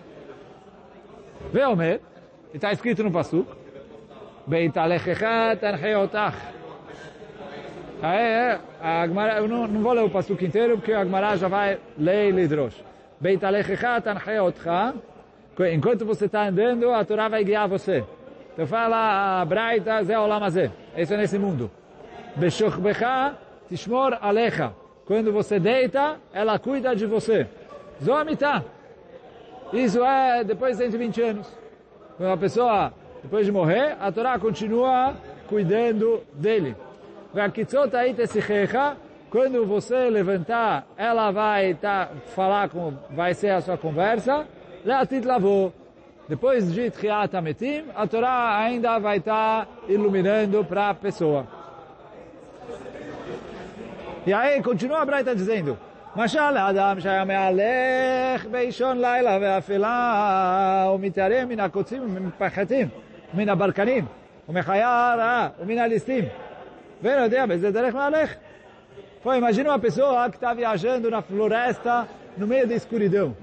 Veomer, 1.54 2.02
está 2.54 2.74
escrito 2.74 3.04
no 3.04 3.12
Pasuk, 3.12 3.48
Beitalechecha 4.48 5.58
tancheotach. 5.60 6.38
Aí, 8.02 8.60
a 8.82 9.02
Agmará, 9.02 9.38
eu 9.38 9.48
não, 9.48 9.68
não 9.68 9.82
vou 9.82 9.94
ler 9.94 10.06
o 10.06 10.10
Pasuk 10.10 10.46
inteiro, 10.46 10.78
porque 10.78 10.94
a 10.94 11.02
Agmará 11.02 11.36
já 11.36 11.48
vai 11.48 11.80
ler 11.98 12.30
e 12.30 12.32
lidrosh. 12.32 12.82
Beitalechecha 13.20 14.00
tancheotcha, 14.00 14.94
enquanto 15.74 16.06
você 16.06 16.26
está 16.26 16.48
andando, 16.48 16.92
a 16.94 17.04
Torá 17.04 17.28
vai 17.28 17.44
guiar 17.44 17.68
você. 17.68 18.06
Então 18.54 18.66
fala 18.66 19.44
Braita, 19.46 20.04
Zé 20.04 20.18
Olamazé. 20.18 20.72
Isso 20.96 21.14
é 21.14 21.18
nesse 21.18 21.38
mundo. 21.38 21.70
Beshochbecha 22.36 23.36
tishmor 23.68 24.18
alecha. 24.22 24.74
Quando 25.06 25.32
você 25.32 25.60
deita, 25.60 26.18
ela 26.34 26.58
cuida 26.58 26.96
de 26.96 27.06
você. 27.06 27.48
Zomitá. 28.04 28.64
Isso 29.74 30.04
é 30.04 30.44
depois 30.44 30.78
de 30.78 30.84
120 30.84 31.22
anos. 31.22 31.58
Quando 32.18 32.32
a 32.32 32.38
pessoa, 32.38 32.94
depois 33.23 33.47
de 33.47 33.53
morrer, 33.53 33.97
a 34.01 34.11
Torá 34.11 34.39
continua 34.39 35.15
cuidando 35.49 36.23
dele. 36.35 36.75
Quando 39.31 39.65
você 39.65 40.11
levantar, 40.11 40.87
ela 40.97 41.31
vai 41.31 41.75
tá, 41.75 42.11
falar 42.35 42.69
com, 42.69 42.93
vai 43.11 43.33
ser 43.33 43.51
a 43.51 43.61
sua 43.61 43.79
conversa. 43.79 44.47
Leatit 44.85 45.25
lavou. 45.25 45.73
Depois 46.29 46.73
de 46.73 46.91
Tchiat 46.91 47.35
Ametim, 47.37 47.85
a 47.95 48.07
Torá 48.07 48.59
ainda 48.59 48.99
vai 48.99 49.19
estar 49.19 49.67
iluminando 49.89 50.65
para 50.65 50.91
a 50.91 50.95
pessoa. 50.95 51.47
E 54.27 54.33
aí, 54.33 54.63
continua 54.63 55.03
a 55.03 55.05
Braita 55.05 55.35
dizendo, 55.35 55.77
משל 56.17 56.57
האדם 56.57 57.01
שהיה 57.01 57.25
מהלך 57.25 58.47
באישון 58.51 58.99
לילה 58.99 59.39
ואפלה 59.41 60.91
ומתערם 60.95 61.49
מן 61.49 61.61
הקוצים 61.61 62.03
ומפחתים, 62.17 62.89
מן 63.35 63.49
הברקנים 63.49 64.05
ומחיה 64.49 65.15
רעה 65.19 65.49
ומן 65.61 65.79
הליסטים 65.79 66.25
ואין 67.03 67.23
יודע 67.23 67.47
באיזה 67.47 67.71
דרך 67.71 67.95
מהלך. 67.95 68.35
Pô, 69.23 69.33
imagina 69.35 69.69
uma 69.71 69.79
pessoa 69.79 70.29
que 70.29 70.37
está 70.37 70.53
viajando 70.53 71.09
na 71.09 71.23
floresta 71.23 72.09
no 72.37 72.45
meio 72.45 72.67
da 72.67 72.75
escuridão. 72.75 73.37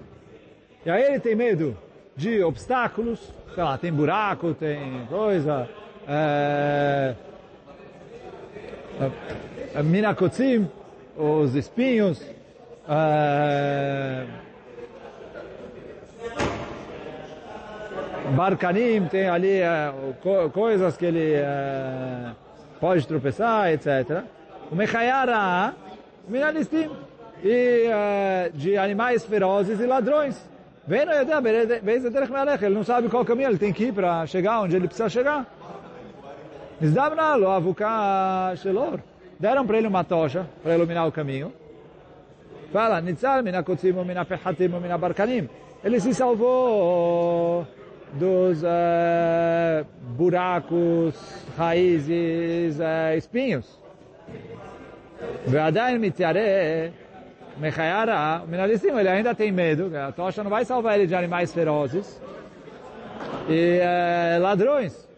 E 0.85 0.89
aí 0.89 1.03
ele 1.03 1.21
tem 1.21 1.35
medo 1.35 1.77
de 2.17 2.43
obstáculos, 2.43 3.33
sei 3.55 3.63
lá, 3.63 3.77
tem 3.77 3.93
buraco, 3.93 4.53
tem 4.53 5.05
coisa, 5.07 5.69
é, 6.05 7.15
é, 9.73 9.83
minakotzim, 9.83 10.69
os 11.15 11.55
espinhos, 11.55 12.21
é, 12.89 14.25
barcanim, 18.32 19.06
tem 19.06 19.28
ali 19.28 19.60
é, 19.60 19.92
coisas 20.52 20.96
que 20.96 21.04
ele 21.04 21.34
é, 21.34 22.30
pode 22.80 23.06
tropeçar, 23.06 23.72
etc. 23.72 24.22
O 24.70 24.74
mechayara, 24.74 25.74
minalistim, 26.28 26.90
e 27.42 27.86
é, 27.86 28.50
de 28.54 28.76
animais 28.76 29.24
ferozes 29.24 29.78
e 29.78 29.86
ladrões. 29.86 30.40
Vem 30.86 31.00
ele 31.00 32.74
não 32.74 32.84
sabe 32.84 33.08
qual 33.08 33.24
caminho 33.24 33.48
ele 33.50 33.58
tem 33.58 33.72
que 33.72 33.84
ir 33.84 33.92
para 33.92 34.26
chegar 34.26 34.60
onde 34.60 34.76
ele 34.76 34.86
precisa 34.86 35.08
chegar. 35.08 35.46
Deram 39.38 39.66
para 39.66 39.78
ele 39.78 39.86
uma 39.86 40.04
tocha 40.04 40.46
para 40.62 40.74
iluminar 40.74 41.06
o 41.06 41.12
caminho. 41.12 41.52
Fala, 42.72 43.00
Nitzal, 43.00 43.42
mina 43.42 43.62
kotzim, 43.62 43.92
mina 43.92 44.24
pechatim, 44.24 44.68
mina 44.68 44.98
barkanim. 44.98 45.48
Ele 45.82 46.00
se 46.00 46.12
salvou 46.12 47.66
dos 48.14 48.62
uh, 48.62 49.84
buracos, 50.16 51.14
raízes, 51.56 52.78
uh, 52.78 53.16
espinhos. 53.16 53.78
Ve'adayin 55.46 55.98
mitiare. 55.98 56.92
Ele 57.60 59.08
ainda 59.08 59.34
tem 59.34 59.52
medo. 59.52 59.96
A 59.96 60.10
tocha 60.10 60.42
não 60.42 60.50
vai 60.50 60.64
salvar 60.64 60.98
ele 60.98 61.06
de 61.06 61.14
animais 61.14 61.52
ferozes 61.52 62.20
e 63.48 63.78
uh, 63.78 64.42
ladrões. 64.42 65.08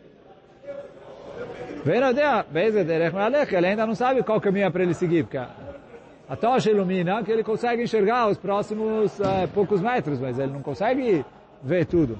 Ele 3.57 3.67
ainda 3.67 3.87
não 3.87 3.95
sabe 3.95 4.23
qual 4.23 4.41
caminho 4.41 4.67
é 4.67 4.71
para 4.71 4.83
ele 4.83 4.93
seguir, 4.93 5.23
porque 5.23 5.38
a 5.38 6.37
tocha 6.37 6.71
ilumina 6.71 7.23
que 7.23 7.31
ele 7.31 7.45
consegue 7.45 7.85
enxergar 7.85 8.29
os 8.29 8.37
próximos 8.37 9.19
uh, 9.21 9.49
poucos 9.55 9.81
metros, 9.81 10.19
mas 10.19 10.38
ele 10.38 10.53
não 10.53 10.62
consegue 10.62 11.25
ver 11.62 11.87
tudo. 11.87 12.19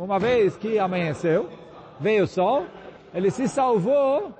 Uma 0.00 0.18
vez 0.18 0.56
que 0.56 0.78
amanheceu, 0.78 1.48
veio 2.00 2.24
o 2.24 2.26
sol, 2.26 2.66
ele 3.14 3.30
se 3.30 3.46
salvou 3.48 4.32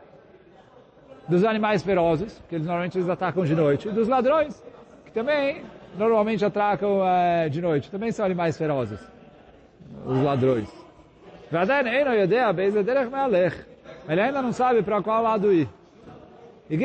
dos 1.28 1.45
animais 1.45 1.83
ferozes, 1.83 2.42
que 2.49 2.56
eles 2.56 2.66
normalmente 2.66 2.99
eles 2.99 3.09
atacam 3.09 3.45
de 3.45 3.54
noite, 3.54 3.88
e 3.88 3.92
dos 3.92 4.09
ladrões, 4.09 4.61
que 5.04 5.12
também 5.12 5.62
normalmente 5.97 6.45
atacam 6.45 7.04
é, 7.06 7.49
de 7.49 7.61
noite, 7.62 7.90
também 7.90 8.11
são 8.11 8.25
animais 8.25 8.59
ferozes, 8.59 9.00
os 10.04 10.21
ladrões. 10.23 10.68
Ele 14.09 14.21
ainda 14.21 14.42
não 14.42 14.52
sabe 14.52 14.83
para 14.83 15.00
qual 15.00 15.23
lado 15.23 15.52
ir. 15.52 15.68
E 16.68 16.76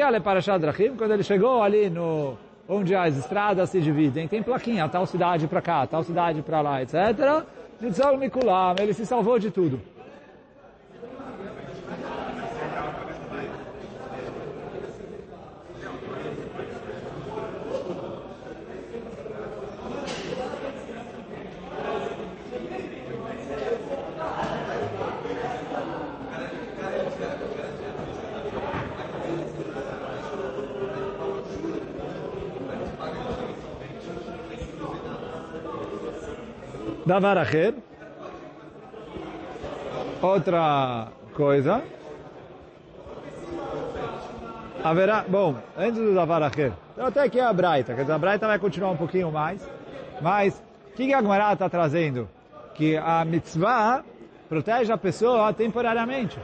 quando 0.95 1.11
ele 1.11 1.23
chegou 1.23 1.63
ali 1.63 1.89
no 1.89 2.37
onde 2.71 2.95
as 2.95 3.17
estradas 3.17 3.69
se 3.69 3.81
dividem, 3.81 4.29
tem 4.29 4.41
plaquinha, 4.41 4.87
tal 4.87 5.05
cidade 5.05 5.45
para 5.45 5.61
cá, 5.61 5.85
tal 5.85 6.03
cidade 6.03 6.41
para 6.41 6.61
lá, 6.61 6.81
etc. 6.81 7.43
Ele 8.79 8.93
se 8.93 9.05
salvou 9.05 9.37
de 9.37 9.51
tudo. 9.51 9.81
Davar 37.11 37.37
Acher. 37.39 37.73
Outra 40.21 41.09
coisa. 41.33 41.83
Haverá, 44.81 45.25
bom, 45.27 45.57
antes 45.77 45.99
do 45.99 46.15
Davar 46.15 46.41
Acher. 46.41 46.71
Então 46.93 47.07
até 47.07 47.23
aqui 47.23 47.37
é 47.37 47.43
a 47.43 47.51
Braita, 47.51 47.93
quer 47.93 48.03
dizer, 48.03 48.13
a 48.13 48.17
Braita 48.17 48.47
vai 48.47 48.57
continuar 48.57 48.91
um 48.91 48.95
pouquinho 48.95 49.29
mais. 49.29 49.61
Mas, 50.21 50.63
o 50.93 50.95
que, 50.95 51.07
que 51.07 51.13
a 51.13 51.21
Gemara 51.21 51.51
está 51.51 51.67
trazendo? 51.67 52.29
Que 52.75 52.95
a 52.95 53.25
mitzvah 53.25 54.05
protege 54.47 54.93
a 54.93 54.97
pessoa 54.97 55.51
temporariamente. 55.51 56.39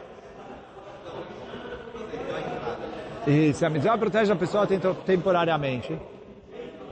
E 3.26 3.54
se 3.54 3.66
a 3.66 3.70
mitzvah 3.70 3.98
protege 3.98 4.34
a 4.34 4.36
pessoa 4.36 4.68
temporariamente, 5.06 5.98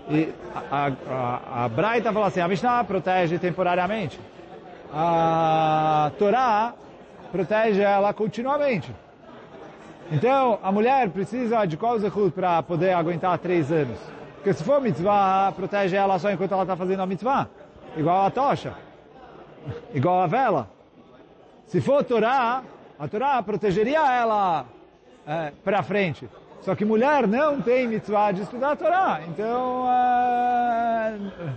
e 0.10 0.34
a, 0.72 0.92
a, 1.10 1.66
a 1.66 1.70
Braita 1.70 2.14
fala 2.14 2.28
assim, 2.28 2.40
a 2.40 2.48
Mishnah 2.48 2.84
protege 2.84 3.40
temporariamente. 3.40 4.20
A 4.94 6.12
Torá 6.20 6.74
protege 7.32 7.82
ela 7.82 8.14
continuamente. 8.14 8.94
Então, 10.12 10.60
a 10.62 10.72
mulher 10.72 11.10
precisa 11.10 11.66
de 11.66 11.76
qual 11.76 11.98
zehut 11.98 12.32
para 12.32 12.62
poder 12.62 12.94
aguentar 12.94 13.38
três 13.40 13.72
anos? 13.72 13.98
Porque 14.36 14.54
se 14.54 14.64
for 14.64 14.80
mitzvah, 14.80 15.52
protege 15.56 15.96
ela 15.96 16.20
só 16.20 16.30
enquanto 16.30 16.52
ela 16.52 16.62
está 16.62 16.76
fazendo 16.76 17.02
a 17.02 17.06
mitzvah. 17.08 17.50
Igual 17.98 18.26
a 18.26 18.30
tocha. 18.30 18.74
Igual 19.94 20.22
a 20.22 20.28
vela. 20.28 20.70
Se 21.66 21.82
for 21.82 22.04
Torá, 22.04 22.62
a 23.00 23.08
Torá 23.08 23.42
protegeria 23.42 24.00
ela 24.00 24.66
é, 25.26 25.52
para 25.64 25.82
frente. 25.82 26.30
Só 26.66 26.74
que 26.74 26.84
mulher 26.84 27.28
não 27.28 27.62
tem 27.62 27.88
mitzvah 27.88 28.32
de 28.32 28.42
estudar 28.42 28.72
a 28.72 28.76
Torá. 28.76 29.22
Então, 29.28 29.84
uh, 29.84 31.54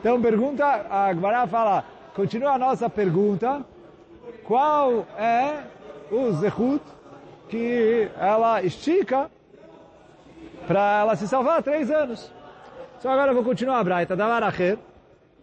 então 0.00 0.22
pergunta, 0.22 0.64
a 0.88 1.12
Gmará 1.12 1.46
fala, 1.46 1.84
continua 2.14 2.52
a 2.52 2.58
nossa 2.58 2.88
pergunta, 2.88 3.62
qual 4.44 5.06
é 5.18 5.58
o 6.10 6.32
zehut 6.32 6.82
que 7.50 8.08
ela 8.18 8.62
estica 8.62 9.30
para 10.66 11.00
ela 11.00 11.16
se 11.16 11.28
salvar 11.28 11.62
três 11.62 11.90
anos. 11.90 12.32
Só 13.00 13.10
agora 13.10 13.32
eu 13.32 13.34
vou 13.34 13.44
continuar 13.44 13.78
a 13.80 13.84
Braita 13.84 14.16
da 14.16 14.26
Laracher. 14.26 14.78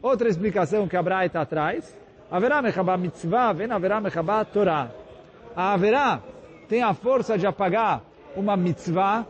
Outra 0.02 0.28
explicação 0.28 0.88
que 0.88 0.98
a 0.98 1.04
Braita 1.04 1.46
traz. 1.46 1.96
Haverá 2.32 2.64
mechabá 2.64 2.98
mitzvah, 2.98 3.54
vem 3.54 3.72
haverá 3.72 4.02
mechabá 4.02 4.44
Torá. 4.44 4.90
A 5.56 5.74
haverá 5.74 6.20
tem 6.68 6.82
a 6.82 6.96
força 6.96 7.38
de 7.38 7.46
apagar 7.46 8.02
uma 8.36 8.56
mitzvah 8.58 9.26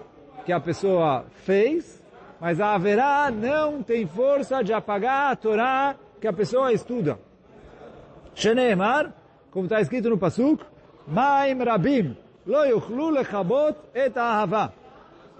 que 0.45 0.51
a 0.51 0.59
pessoa 0.59 1.25
fez, 1.45 2.01
mas 2.39 2.59
a 2.59 2.73
haverá 2.73 3.31
não 3.31 3.81
tem 3.81 4.05
força 4.05 4.63
de 4.63 4.73
apagar 4.73 5.31
a 5.31 5.35
Torá 5.35 5.95
que 6.19 6.27
a 6.27 6.33
pessoa 6.33 6.73
estuda. 6.73 7.17
Sheneemar, 8.35 9.13
como 9.51 9.65
está 9.65 9.79
escrito 9.79 10.09
no 10.09 10.17
Pasuk, 10.17 10.63
Maim 11.07 11.63
Rabim, 11.63 12.17
lo 12.45 12.65
yuchlu 12.65 13.09
lechabot 13.11 13.75
et 13.93 14.17
ahava. 14.17 14.73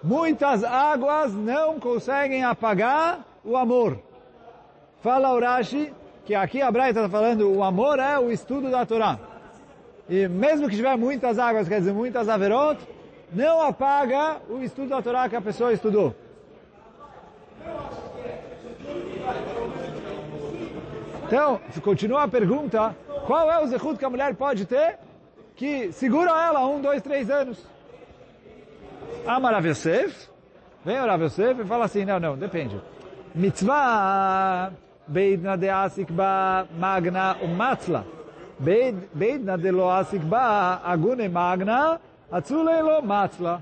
Muitas 0.03 0.63
águas 0.63 1.33
não 1.33 1.79
conseguem 1.79 2.43
apagar 2.43 3.25
o 3.43 3.55
amor. 3.55 3.99
Fala 5.01 5.33
Urashi 5.33 5.93
que 6.25 6.35
aqui 6.35 6.61
a 6.61 6.71
Braita 6.71 6.99
está 6.99 7.09
falando 7.09 7.51
o 7.51 7.63
amor 7.63 7.99
é 7.99 8.17
o 8.17 8.31
estudo 8.31 8.69
da 8.69 8.85
Torá. 8.85 9.19
E 10.09 10.27
mesmo 10.27 10.69
que 10.69 10.75
tiver 10.75 10.97
muitas 10.97 11.39
águas, 11.39 11.67
quer 11.67 11.79
dizer, 11.79 11.93
muitas 11.93 12.27
averot, 12.27 12.77
não 13.33 13.61
apaga 13.61 14.37
o 14.49 14.61
estudo 14.63 14.89
da 14.89 15.01
Torá 15.01 15.27
que 15.27 15.35
a 15.35 15.41
pessoa 15.41 15.73
estudou. 15.73 16.15
Então, 21.25 21.59
continua 21.81 22.23
a 22.23 22.27
pergunta, 22.27 22.95
qual 23.25 23.51
é 23.51 23.59
o 23.59 23.67
zehut 23.67 23.97
que 23.97 24.05
a 24.05 24.09
mulher 24.09 24.35
pode 24.35 24.65
ter 24.65 24.99
que 25.55 25.91
segura 25.91 26.29
ela 26.29 26.65
um, 26.67 26.81
dois, 26.81 27.01
três 27.01 27.29
anos? 27.29 27.57
Rav 29.25 29.65
Yosef, 29.65 30.29
vem 30.83 30.99
o 30.99 31.05
Rav 31.05 31.23
Yosef 31.23 31.61
e 31.61 31.65
fala 31.65 31.85
assim, 31.85 32.05
não, 32.05 32.19
não, 32.19 32.37
depende. 32.37 32.79
Mitzvah 33.33 34.71
beidna 35.07 35.57
de 35.57 35.69
asik 35.69 36.11
ba 36.11 36.67
magna 36.77 37.37
umatzla. 37.41 38.05
Beidna 38.59 39.57
de 39.57 39.71
lo 39.71 39.89
asik 39.89 40.21
ba 40.23 40.81
agune 40.85 41.27
magna 41.29 41.99
Atzulei 42.33 42.81
lo 42.81 42.99
matzla. 43.03 43.61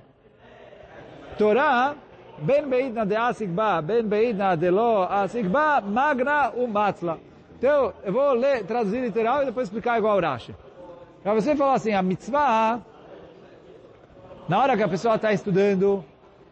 Torá, 1.38 1.94
ben 2.38 2.70
beidna 2.70 3.06
de 3.06 3.18
asigba, 3.18 3.82
ben 3.82 4.08
beidna 4.08 4.56
de 4.56 4.72
lo 4.72 5.04
asigba, 5.04 5.82
magna 5.82 6.54
u 6.56 6.68
matzla. 6.68 7.18
Então, 7.58 7.94
eu 8.02 8.14
vou 8.14 8.34
ler, 8.34 8.64
traduzir 8.66 9.02
literal 9.02 9.44
e 9.44 9.46
depois 9.48 9.68
explicar 9.68 9.98
igual 9.98 10.18
o 10.18 10.22
Rashi. 10.22 10.56
Para 11.22 11.34
você 11.34 11.54
falar 11.54 11.74
assim, 11.74 11.94
a 11.94 12.02
mitzvah, 12.02 12.80
na 14.48 14.60
hora 14.60 14.78
que 14.78 14.84
a 14.84 14.88
pessoa 14.88 15.16
está 15.16 15.34
estudando, 15.34 16.04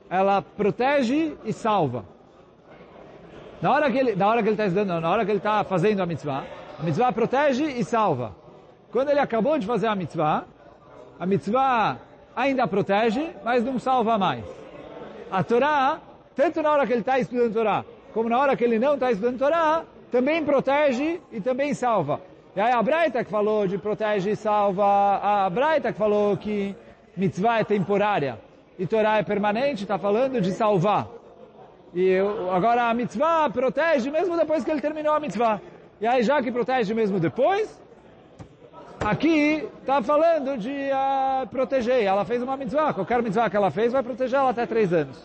ela 0.10 0.42
protege 0.42 1.38
e 1.46 1.54
salva. 1.54 2.04
Na 3.62 3.72
hora 3.72 3.90
que 3.90 3.98
ele, 3.98 4.16
na 4.18 4.28
hora 4.28 4.44
que 4.44 4.50
ele 4.50 4.56
está 4.56 4.66
estudando, 4.66 5.00
na 5.00 5.10
hora 5.10 5.24
que 5.24 5.32
ele 5.32 5.38
está 5.38 5.64
fazendo 5.64 6.02
a 6.02 6.06
mitzvah, 6.06 6.44
a 6.78 6.84
mitzvah 6.84 7.14
protege 7.14 7.64
e 7.64 7.84
salva. 7.86 8.36
Quando 8.92 9.10
ele 9.10 9.22
acabou 9.22 9.58
de 9.58 9.66
fazer 9.66 9.88
a 9.88 9.96
mitzvah, 9.96 10.44
a 11.18 11.26
mitzvah 11.26 12.09
ainda 12.40 12.66
protege, 12.66 13.32
mas 13.44 13.64
não 13.64 13.78
salva 13.78 14.18
mais. 14.18 14.46
A 15.30 15.44
Torá, 15.44 16.00
tanto 16.36 16.62
na 16.62 16.72
hora 16.72 16.88
que 16.88 16.94
ele 16.94 17.02
está 17.02 17.20
estudando 17.20 17.54
Torá, 17.54 17.84
como 18.14 18.30
na 18.30 18.40
hora 18.40 18.56
que 18.56 18.64
ele 18.64 18.80
não 18.80 18.94
está 18.94 19.12
estudando 19.12 19.38
Torá, 19.38 19.84
também 20.10 20.44
protege 20.44 21.20
e 21.34 21.42
também 21.42 21.74
salva. 21.74 22.22
E 22.56 22.62
aí 22.62 22.72
a 22.72 22.82
Braita 22.82 23.24
que 23.26 23.30
falou 23.30 23.68
de 23.68 23.78
protege 23.78 24.32
e 24.32 24.36
salva, 24.38 25.18
a 25.22 25.50
Braita 25.50 25.92
que 25.92 26.00
falou 26.00 26.38
que 26.38 26.74
mitzvah 27.16 27.60
é 27.60 27.64
temporária 27.66 28.40
e 28.78 28.88
Torá 28.88 29.18
é 29.18 29.24
permanente, 29.24 29.84
está 29.84 30.00
falando 30.00 30.40
de 30.40 30.54
salvar. 30.54 31.08
E 31.94 32.18
agora 32.54 32.90
a 32.90 32.94
mitzvah 32.94 33.50
protege 33.50 34.10
mesmo 34.10 34.38
depois 34.38 34.64
que 34.64 34.72
ele 34.72 34.80
terminou 34.80 35.14
a 35.14 35.20
mitzvah. 35.20 35.60
E 36.00 36.08
aí 36.08 36.24
já 36.24 36.42
que 36.42 36.52
protege 36.54 36.94
mesmo 36.94 37.20
depois, 37.20 37.80
aqui 39.00 39.68
está 39.80 40.02
falando 40.02 40.58
de 40.58 40.70
uh, 40.70 41.48
proteger. 41.48 42.04
Ela 42.04 42.26
fez 42.26 42.42
uma 42.42 42.58
mitzvah, 42.58 42.94
qualquer 42.94 43.22
mitzvah 43.22 43.50
que 43.50 43.58
ela 43.58 43.72
fez 43.72 43.94
vai 43.94 44.04
proteger 44.04 44.40
ela 44.40 44.50
até 44.50 44.66
três 44.66 44.94
anos. 44.94 45.18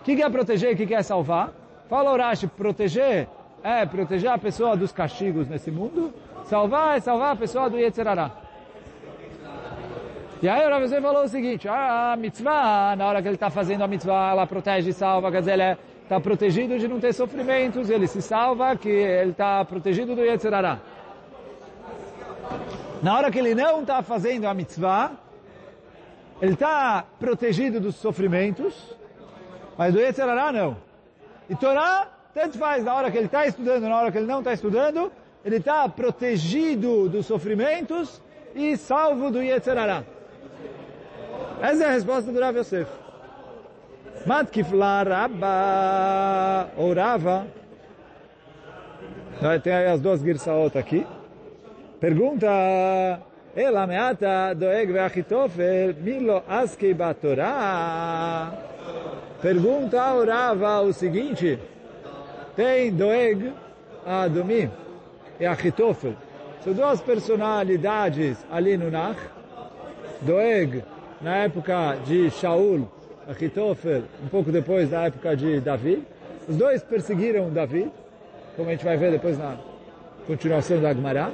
O 0.00 0.02
que, 0.02 0.16
que 0.16 0.22
é 0.22 0.30
proteger 0.30 0.74
o 0.74 0.76
que, 0.76 0.86
que 0.86 0.94
é 0.94 1.02
salvar? 1.02 1.52
Fala 1.88 2.12
Urashi, 2.12 2.46
proteger 2.46 3.28
é 3.62 3.84
proteger 3.84 4.30
a 4.30 4.38
pessoa 4.38 4.76
dos 4.76 4.92
castigos 4.92 5.48
nesse 5.48 5.70
mundo, 5.70 6.12
salvar 6.44 6.96
é 6.96 7.00
salvar 7.00 7.32
a 7.32 7.36
pessoa 7.36 7.68
do 7.68 7.78
Yetzerará. 7.78 8.30
E 10.42 10.48
aí 10.48 10.66
o 10.66 10.70
Rav 10.70 10.86
falou 11.00 11.24
o 11.24 11.28
seguinte, 11.28 11.66
ah, 11.66 12.12
a 12.12 12.16
mitzvah, 12.16 12.94
na 12.94 13.06
hora 13.06 13.22
que 13.22 13.28
ele 13.28 13.36
está 13.36 13.48
fazendo 13.48 13.82
a 13.82 13.88
mitzvah, 13.88 14.30
ela 14.30 14.46
protege 14.46 14.90
e 14.90 14.92
salva, 14.92 15.32
quer 15.32 15.40
dizer, 15.40 15.58
ele 15.58 15.76
está 16.02 16.20
protegido 16.20 16.78
de 16.78 16.86
não 16.86 17.00
ter 17.00 17.12
sofrimentos, 17.14 17.88
ele 17.88 18.06
se 18.06 18.20
salva, 18.20 18.76
que 18.76 18.88
ele 18.88 19.30
está 19.30 19.64
protegido 19.64 20.14
do 20.14 20.22
Yetzerará. 20.22 20.78
Na 23.02 23.14
hora 23.16 23.30
que 23.30 23.38
ele 23.38 23.54
não 23.54 23.82
está 23.82 24.02
fazendo 24.02 24.46
a 24.46 24.54
mitzvah, 24.54 25.12
ele 26.40 26.54
está 26.54 27.04
protegido 27.18 27.80
dos 27.80 27.96
sofrimentos, 27.96 28.74
mas 29.76 29.92
do 29.94 30.00
Yetzerará 30.00 30.52
não. 30.52 30.76
E 31.48 31.54
Torá 31.54 32.08
tanto 32.34 32.58
faz 32.58 32.84
na 32.84 32.94
hora 32.94 33.10
que 33.10 33.16
ele 33.16 33.26
está 33.26 33.46
estudando, 33.46 33.82
na 33.84 33.96
hora 33.96 34.12
que 34.12 34.18
ele 34.18 34.26
não 34.26 34.40
está 34.40 34.52
estudando, 34.52 35.10
ele 35.44 35.56
está 35.56 35.88
protegido 35.88 37.08
dos 37.08 37.26
sofrimentos 37.26 38.20
e 38.54 38.76
salvo 38.76 39.30
do 39.30 39.42
Yetzerará. 39.42 40.02
Essa 41.60 41.84
é 41.84 41.86
a 41.86 41.92
resposta 41.92 42.32
do 42.32 42.40
Rav 42.40 42.56
Yosef. 42.58 42.90
Matkifla 44.26 45.02
Rabba 45.02 46.70
ou 46.76 46.92
Rava. 46.92 47.46
Tem 49.62 49.72
aí 49.72 49.86
as 49.86 50.00
duas 50.00 50.20
girsaot 50.20 50.76
aqui. 50.76 51.06
Pergunta, 52.00 53.22
Ela 53.56 53.86
meata 53.86 54.52
doeg 54.52 54.92
ve'achitofel 54.92 55.94
milo 56.02 56.42
askei 56.46 56.92
batorá. 56.92 58.52
Pergunta 59.40 60.02
ao 60.02 60.84
o 60.84 60.92
seguinte. 60.92 61.58
Tem 62.54 62.92
Doeg 62.92 63.50
Adomi 64.04 64.70
e 65.40 65.46
Achitofel. 65.46 66.12
São 66.60 66.74
duas 66.74 67.00
personalidades 67.00 68.44
ali 68.50 68.76
no 68.76 68.90
Nach. 68.90 69.18
Doeg, 70.20 70.84
na 71.22 71.36
época 71.36 71.96
de 72.04 72.30
Shaul, 72.30 72.86
Achitofel, 73.26 74.02
um 74.22 74.28
pouco 74.28 74.52
depois 74.52 74.90
da 74.90 75.04
época 75.04 75.34
de 75.34 75.60
Davi. 75.60 76.04
Os 76.46 76.56
dois 76.56 76.82
perseguiram 76.82 77.48
Davi, 77.48 77.90
como 78.54 78.68
a 78.68 78.72
gente 78.72 78.84
vai 78.84 78.98
ver 78.98 79.12
depois 79.12 79.38
na 79.38 79.56
continuação 80.26 80.78
da 80.78 80.90
Agmará. 80.90 81.30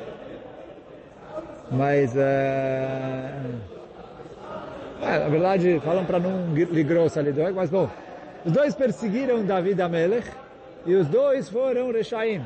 Mas, 1.73 2.17
é... 2.17 3.31
É, 5.03 5.19
na 5.19 5.29
verdade, 5.29 5.81
falam 5.85 6.05
para 6.05 6.21
não 6.21 6.55
ligrou 6.55 7.09
ali 7.17 7.33
Doeg, 7.33 7.55
mas 7.55 7.71
bom. 7.71 7.91
Os 8.45 8.53
dois 8.53 8.75
perseguiram 8.75 9.45
Davi 9.45 9.75
da 9.75 9.89
Melech, 9.89 10.31
e 10.87 10.95
os 10.95 11.09
dois 11.09 11.49
foram 11.49 11.91
Reshaim. 11.91 12.45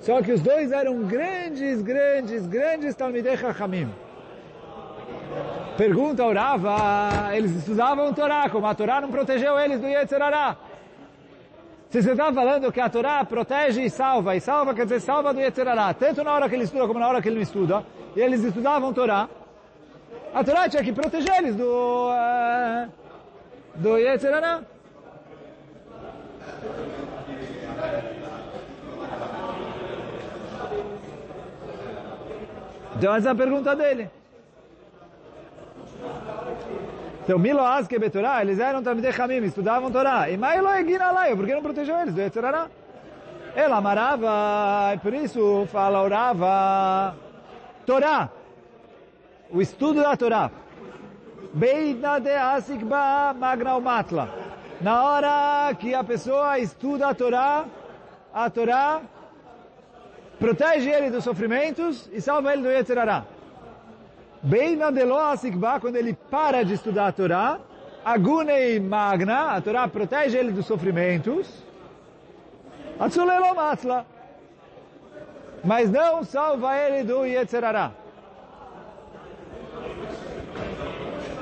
Só 0.00 0.22
que 0.22 0.32
os 0.32 0.40
dois 0.40 0.72
eram 0.72 1.02
grandes, 1.02 1.82
grandes, 1.82 2.46
grandes 2.46 2.94
Talmidei 2.94 3.36
Chachamim. 3.36 3.88
Pergunta 5.76 6.22
ao 6.22 6.32
Rava, 6.32 7.34
eles 7.36 7.52
estudavam 7.56 8.12
Torá, 8.12 8.48
como 8.50 8.66
a 8.66 8.74
Torá 8.74 9.00
não 9.00 9.10
protegeu 9.10 9.58
eles 9.58 9.80
do 9.80 9.86
Yetzerará. 9.86 10.56
Você 11.92 12.12
está 12.12 12.32
falando 12.32 12.72
que 12.72 12.80
a 12.80 12.88
Torá 12.88 13.22
protege 13.22 13.82
e 13.82 13.90
salva, 13.90 14.34
e 14.34 14.40
salva 14.40 14.72
quer 14.72 14.84
dizer 14.84 15.00
salva 15.00 15.34
do 15.34 15.40
Yetzerará, 15.40 15.92
tanto 15.92 16.24
na 16.24 16.32
hora 16.32 16.48
que 16.48 16.54
ele 16.54 16.64
estuda 16.64 16.86
como 16.86 16.98
na 16.98 17.06
hora 17.06 17.20
que 17.20 17.28
ele 17.28 17.34
não 17.34 17.42
estuda, 17.42 17.84
e 18.16 18.20
eles 18.20 18.42
estudavam 18.42 18.94
Torá, 18.94 19.28
a 20.32 20.42
Torá 20.42 20.70
tinha 20.70 20.82
que 20.82 20.90
proteger 20.90 21.36
eles 21.36 21.54
do, 21.54 22.08
uh, 22.08 22.90
do 23.74 23.98
Yetzerará. 23.98 24.62
Então 32.96 33.14
essa 33.14 33.28
é 33.28 33.32
a 33.32 33.34
pergunta 33.34 33.76
dele. 33.76 34.10
Então, 37.22 37.38
Milo 37.38 37.60
Aske 37.60 38.00
Betorá, 38.00 38.42
eles 38.42 38.58
eram 38.58 38.82
Talmidei 38.82 39.12
Hamim, 39.16 39.44
estudavam 39.44 39.92
Torá. 39.92 40.28
E 40.28 40.36
Mailo 40.36 40.68
Egina 40.70 41.12
por 41.36 41.46
que 41.46 41.54
não 41.54 41.62
protegeu 41.62 41.96
eles 41.96 42.12
do 42.12 42.20
Yetzerará? 42.20 42.66
Ela 43.54 43.76
amarava, 43.76 44.92
e 44.94 44.98
por 44.98 45.14
isso 45.14 45.68
fala 45.70 46.02
orava. 46.02 47.14
Torá, 47.86 48.28
o 49.50 49.62
estudo 49.62 50.02
da 50.02 50.16
Torá. 50.16 50.50
Beidna 51.54 52.18
de 52.18 52.34
Asikba 52.34 53.32
Magna 53.38 53.78
Matla. 53.78 54.28
Na 54.80 55.04
hora 55.04 55.74
que 55.74 55.94
a 55.94 56.02
pessoa 56.02 56.58
estuda 56.58 57.08
a 57.08 57.14
Torá, 57.14 57.66
a 58.34 58.50
Torá 58.50 59.00
protege 60.40 60.90
ele 60.90 61.10
dos 61.10 61.22
sofrimentos 61.22 62.10
e 62.12 62.20
salva 62.20 62.52
ele 62.52 62.62
do 62.62 62.68
Yetzirará. 62.68 63.24
Bem 64.42 64.76
na 64.76 64.90
Deloasikba, 64.90 65.78
quando 65.80 65.96
ele 65.96 66.14
para 66.14 66.64
de 66.64 66.74
estudar 66.74 67.08
a 67.08 67.12
Torá, 67.12 67.60
Agunei 68.04 68.80
Magna, 68.80 69.52
a 69.52 69.60
Torá 69.60 69.86
protege 69.86 70.36
ele 70.36 70.50
dos 70.50 70.66
sofrimentos, 70.66 71.46
Atzulelo 72.98 73.54
mas 75.64 75.88
não 75.90 76.24
salva 76.24 76.76
ele 76.76 77.04
do 77.04 77.24
Yetzirará. 77.24 77.92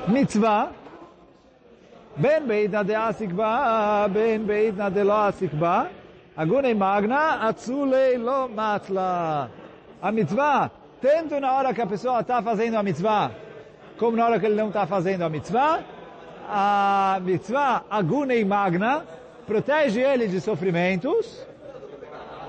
Mitzvah, 0.07 0.71
Ben 2.17 2.43
Beidna 2.43 2.85
de 2.85 2.95
Asikba, 2.95 4.09
Ben 4.09 4.41
Beidna 4.41 4.91
de 4.91 5.03
Lo 5.03 5.15
Asikba, 5.15 5.89
Agune 6.37 6.75
magna, 6.75 7.49
atzulei 7.49 8.17
lo 8.17 8.49
matla. 8.49 9.51
A 10.01 10.11
mitzvah, 10.11 10.71
tanto 11.01 11.41
na 11.41 11.53
hora 11.53 11.73
que 11.73 11.81
a 11.81 11.87
pessoa 11.87 12.21
está 12.21 12.43
fazendo 12.43 12.77
a 12.77 12.83
mitzvah, 12.83 13.31
como 13.99 14.17
na 14.17 14.27
hora 14.27 14.41
que 14.41 14.47
ele 14.47 14.55
não 14.55 14.69
está 14.69 14.87
fazendo 14.87 15.23
a 15.23 15.29
mitzvah, 15.29 15.83
a 16.49 17.21
mitzvah 17.23 17.85
agunei 17.91 18.45
magna 18.45 19.05
protege 19.47 20.01
ele 20.01 20.29
de 20.29 20.41
sofrimentos, 20.41 21.45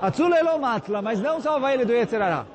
atzulei 0.00 0.42
lo 0.42 0.58
matla, 0.58 1.02
mas 1.02 1.20
não 1.20 1.40
salva 1.40 1.72
ele 1.72 1.84
do 1.84 1.92
Yetzirará. 1.92 2.46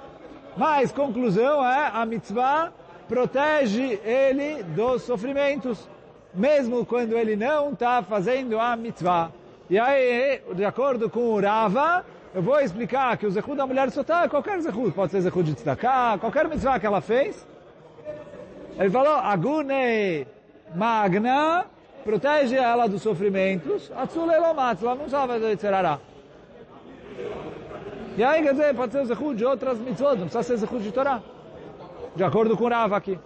Mas, 0.55 0.91
conclusão 0.91 1.63
é, 1.65 1.91
a 1.93 2.05
mitzvah 2.05 2.71
protege 3.07 3.99
ele 4.03 4.63
dos 4.63 5.03
sofrimentos, 5.03 5.87
mesmo 6.33 6.85
quando 6.85 7.17
ele 7.17 7.35
não 7.35 7.73
está 7.73 8.01
fazendo 8.01 8.59
a 8.59 8.75
mitzvah. 8.75 9.31
E 9.69 9.77
aí, 9.77 10.41
de 10.55 10.63
acordo 10.63 11.09
com 11.09 11.33
o 11.33 11.41
Rava, 11.41 12.05
eu 12.33 12.41
vou 12.41 12.59
explicar 12.59 13.17
que 13.17 13.25
o 13.25 13.31
Zehud 13.31 13.55
da 13.55 13.65
mulher 13.65 13.89
só 13.91 14.01
está 14.01 14.27
qualquer 14.27 14.59
Zehud. 14.61 14.91
Pode 14.91 15.11
ser 15.11 15.21
Zehud 15.21 15.43
de 15.49 15.55
Tzedakah, 15.55 16.17
qualquer 16.19 16.47
mitzvah 16.47 16.79
que 16.79 16.85
ela 16.85 17.01
fez. 17.01 17.47
Ele 18.77 18.89
falou, 18.89 19.15
Agune 19.15 20.27
Magna 20.75 21.65
protege 22.03 22.55
ela 22.55 22.87
dos 22.87 23.01
sofrimentos. 23.01 23.91
Atzule 23.95 24.37
Lomatz, 24.37 24.83
ela 24.83 24.95
não 24.95 25.09
salva 25.09 25.39
de 25.39 25.55
Tzerará. 25.55 25.99
E 28.17 28.23
aí, 28.23 28.41
quer 28.41 28.51
dizer, 28.51 28.75
pode 28.75 28.91
ser 28.91 29.05
Zehud 29.05 29.35
de 29.35 29.45
outras 29.45 29.77
mitzvot, 29.79 30.15
não 30.15 30.27
precisa 30.27 30.43
ser 30.43 30.57
Zehud 30.57 30.83
de 30.83 30.91
Torá. 30.91 31.21
De 32.15 32.23
acordo 32.23 32.57
com 32.57 32.65
o 32.65 32.69
Rava 32.69 32.97
aqui. 32.97 33.17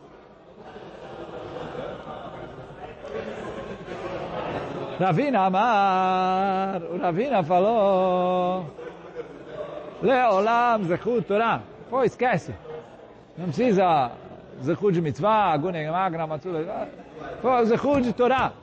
Ravina 4.99 5.45
Amar, 5.45 6.81
o 6.83 6.97
Ravina 6.97 7.43
falou, 7.43 8.65
Leolam 10.01 10.83
Zechut 10.83 11.21
Torah. 11.27 11.61
Pô, 11.89 12.03
esquece. 12.03 12.53
Não 13.37 13.45
precisa 13.45 14.11
Zechut 14.63 14.93
de 14.93 15.01
Mitzvah, 15.01 15.55
Gunen 15.57 15.89
Magra, 15.91 16.27
Matzula. 16.27 16.89
Pô, 17.41 17.63
Zechut 17.65 18.01
de 18.01 18.13
Torah. 18.13 18.53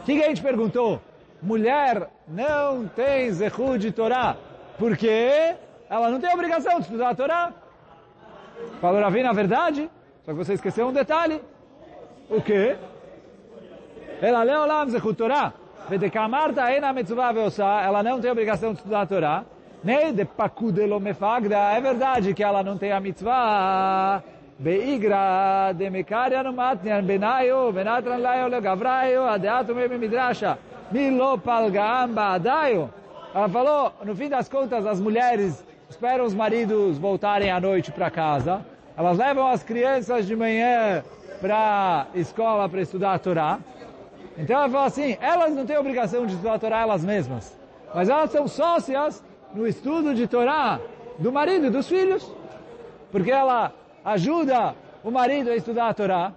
O 0.00 0.04
que, 0.04 0.16
que 0.16 0.24
a 0.24 0.28
gente 0.28 0.42
perguntou? 0.42 1.00
Mulher 1.40 2.08
não 2.26 2.86
tem 2.86 3.30
zehud 3.30 3.78
de 3.78 3.92
Torá, 3.92 4.36
porque 4.78 5.54
ela 5.88 6.08
não 6.08 6.20
tem 6.20 6.32
obrigação 6.32 6.76
de 6.76 6.82
estudar 6.82 7.10
a 7.10 7.14
Torá. 7.14 7.52
Falou 8.80 9.00
Ravi 9.00 9.22
na 9.22 9.32
verdade, 9.32 9.90
só 10.24 10.32
que 10.32 10.38
você 10.38 10.54
esqueceu 10.54 10.86
um 10.86 10.92
detalhe. 10.92 11.40
O 12.30 12.40
quê? 12.40 12.76
Ela 14.20 14.42
leu 14.44 14.66
lá 14.66 14.84
Torá. 15.14 15.52
Ela 17.84 18.02
não 18.04 18.20
tem 18.20 18.30
obrigação 18.30 18.72
de 18.72 18.78
estudar 18.78 19.02
a. 19.06 19.44
Nem 19.84 20.12
de 20.14 20.24
pakudelo 20.24 21.00
mefagda. 21.00 21.56
É 21.56 21.80
verdade 21.80 22.34
que 22.34 22.44
ela 22.44 22.62
não 22.62 22.78
tem 22.78 22.92
a 22.92 23.00
mitzvah. 23.00 24.22
Beigra 24.58 25.72
de 25.72 25.90
mekaria 25.90 26.42
no 26.42 26.52
matnian 26.52 27.02
benayo, 27.02 27.72
benatran 27.72 28.18
layo 28.18 28.46
legavrayo, 28.46 29.24
adeato 29.24 29.74
me 29.74 29.88
midrasha. 29.88 30.56
Milo 30.92 31.36
palgam 31.38 32.08
baadayo. 32.14 32.90
Ela 33.34 33.48
falou, 33.48 33.92
no 34.04 34.14
fim 34.14 34.28
das 34.28 34.48
contas, 34.48 34.86
as 34.86 35.00
mulheres 35.00 35.64
esperam 35.90 36.24
os 36.24 36.34
maridos 36.34 36.98
voltarem 36.98 37.50
à 37.50 37.58
noite 37.58 37.90
para 37.90 38.10
casa. 38.10 38.64
Elas 38.96 39.18
levam 39.18 39.48
as 39.48 39.64
crianças 39.64 40.26
de 40.26 40.36
manhã 40.36 41.02
para 41.40 42.06
escola 42.14 42.68
para 42.68 42.82
estudar 42.82 43.14
a 43.14 43.18
Torá. 43.18 43.58
Então 44.38 44.56
ela 44.56 44.68
fala 44.68 44.86
assim, 44.86 45.16
elas 45.20 45.52
não 45.54 45.66
têm 45.66 45.76
obrigação 45.76 46.24
de 46.24 46.34
estudar 46.34 46.54
a 46.54 46.58
Torá 46.58 46.80
elas 46.80 47.04
mesmas, 47.04 47.58
mas 47.94 48.08
elas 48.08 48.30
são 48.30 48.46
sócias 48.46 49.22
no 49.54 49.66
estudo 49.66 50.14
de 50.14 50.26
Torá 50.26 50.80
do 51.18 51.30
marido 51.30 51.66
e 51.66 51.70
dos 51.70 51.88
filhos, 51.88 52.30
porque 53.10 53.30
ela 53.30 53.72
ajuda 54.04 54.74
o 55.04 55.10
marido 55.10 55.50
a 55.50 55.56
estudar 55.56 55.88
a 55.88 55.94
Torá. 55.94 56.32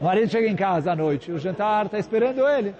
O 0.00 0.04
marido 0.04 0.28
chega 0.30 0.48
em 0.48 0.56
casa 0.56 0.92
à 0.92 0.96
noite, 0.96 1.32
o 1.32 1.38
jantar 1.38 1.86
está 1.86 1.98
esperando 1.98 2.46
ele. 2.46 2.74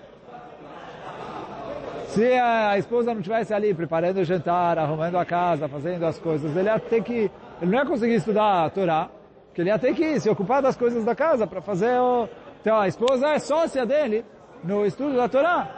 Se 2.08 2.32
a 2.32 2.78
esposa 2.78 3.12
não 3.12 3.20
estivesse 3.20 3.52
ali 3.52 3.74
preparando 3.74 4.18
o 4.18 4.24
jantar, 4.24 4.78
arrumando 4.78 5.18
a 5.18 5.24
casa, 5.24 5.68
fazendo 5.68 6.04
as 6.04 6.18
coisas, 6.18 6.56
ele 6.56 6.68
ia 6.68 6.78
ter 6.78 7.02
que, 7.02 7.30
ele 7.60 7.70
não 7.70 7.78
ia 7.78 7.86
conseguir 7.86 8.14
estudar 8.14 8.64
a 8.64 8.70
Torá, 8.70 9.10
porque 9.46 9.60
ele 9.60 9.68
ia 9.68 9.78
ter 9.78 9.94
que 9.94 10.18
se 10.18 10.30
ocupar 10.30 10.62
das 10.62 10.76
coisas 10.76 11.04
da 11.04 11.14
casa 11.14 11.46
para 11.46 11.60
fazer 11.60 11.98
o, 11.98 12.28
então 12.60 12.78
a 12.80 12.88
esposa 12.88 13.28
é 13.28 13.38
sócia 13.38 13.84
dele 13.84 14.24
no 14.64 14.84
estudo 14.86 15.16
da 15.16 15.28
Torá. 15.28 15.68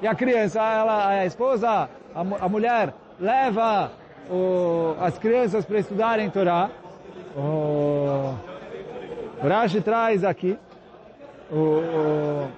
E 0.00 0.06
a 0.06 0.14
criança, 0.14 0.60
ela, 0.60 1.08
a 1.08 1.26
esposa, 1.26 1.88
a, 2.14 2.44
a 2.44 2.48
mulher 2.48 2.94
leva 3.18 3.92
o, 4.30 4.94
as 5.00 5.18
crianças 5.18 5.64
para 5.64 5.78
estudarem 5.78 6.30
Torá. 6.30 6.70
O, 7.36 8.34
o 9.42 9.48
Rashi 9.48 9.80
traz 9.80 10.22
aqui 10.22 10.58
o, 11.50 11.56
o, 11.56 12.48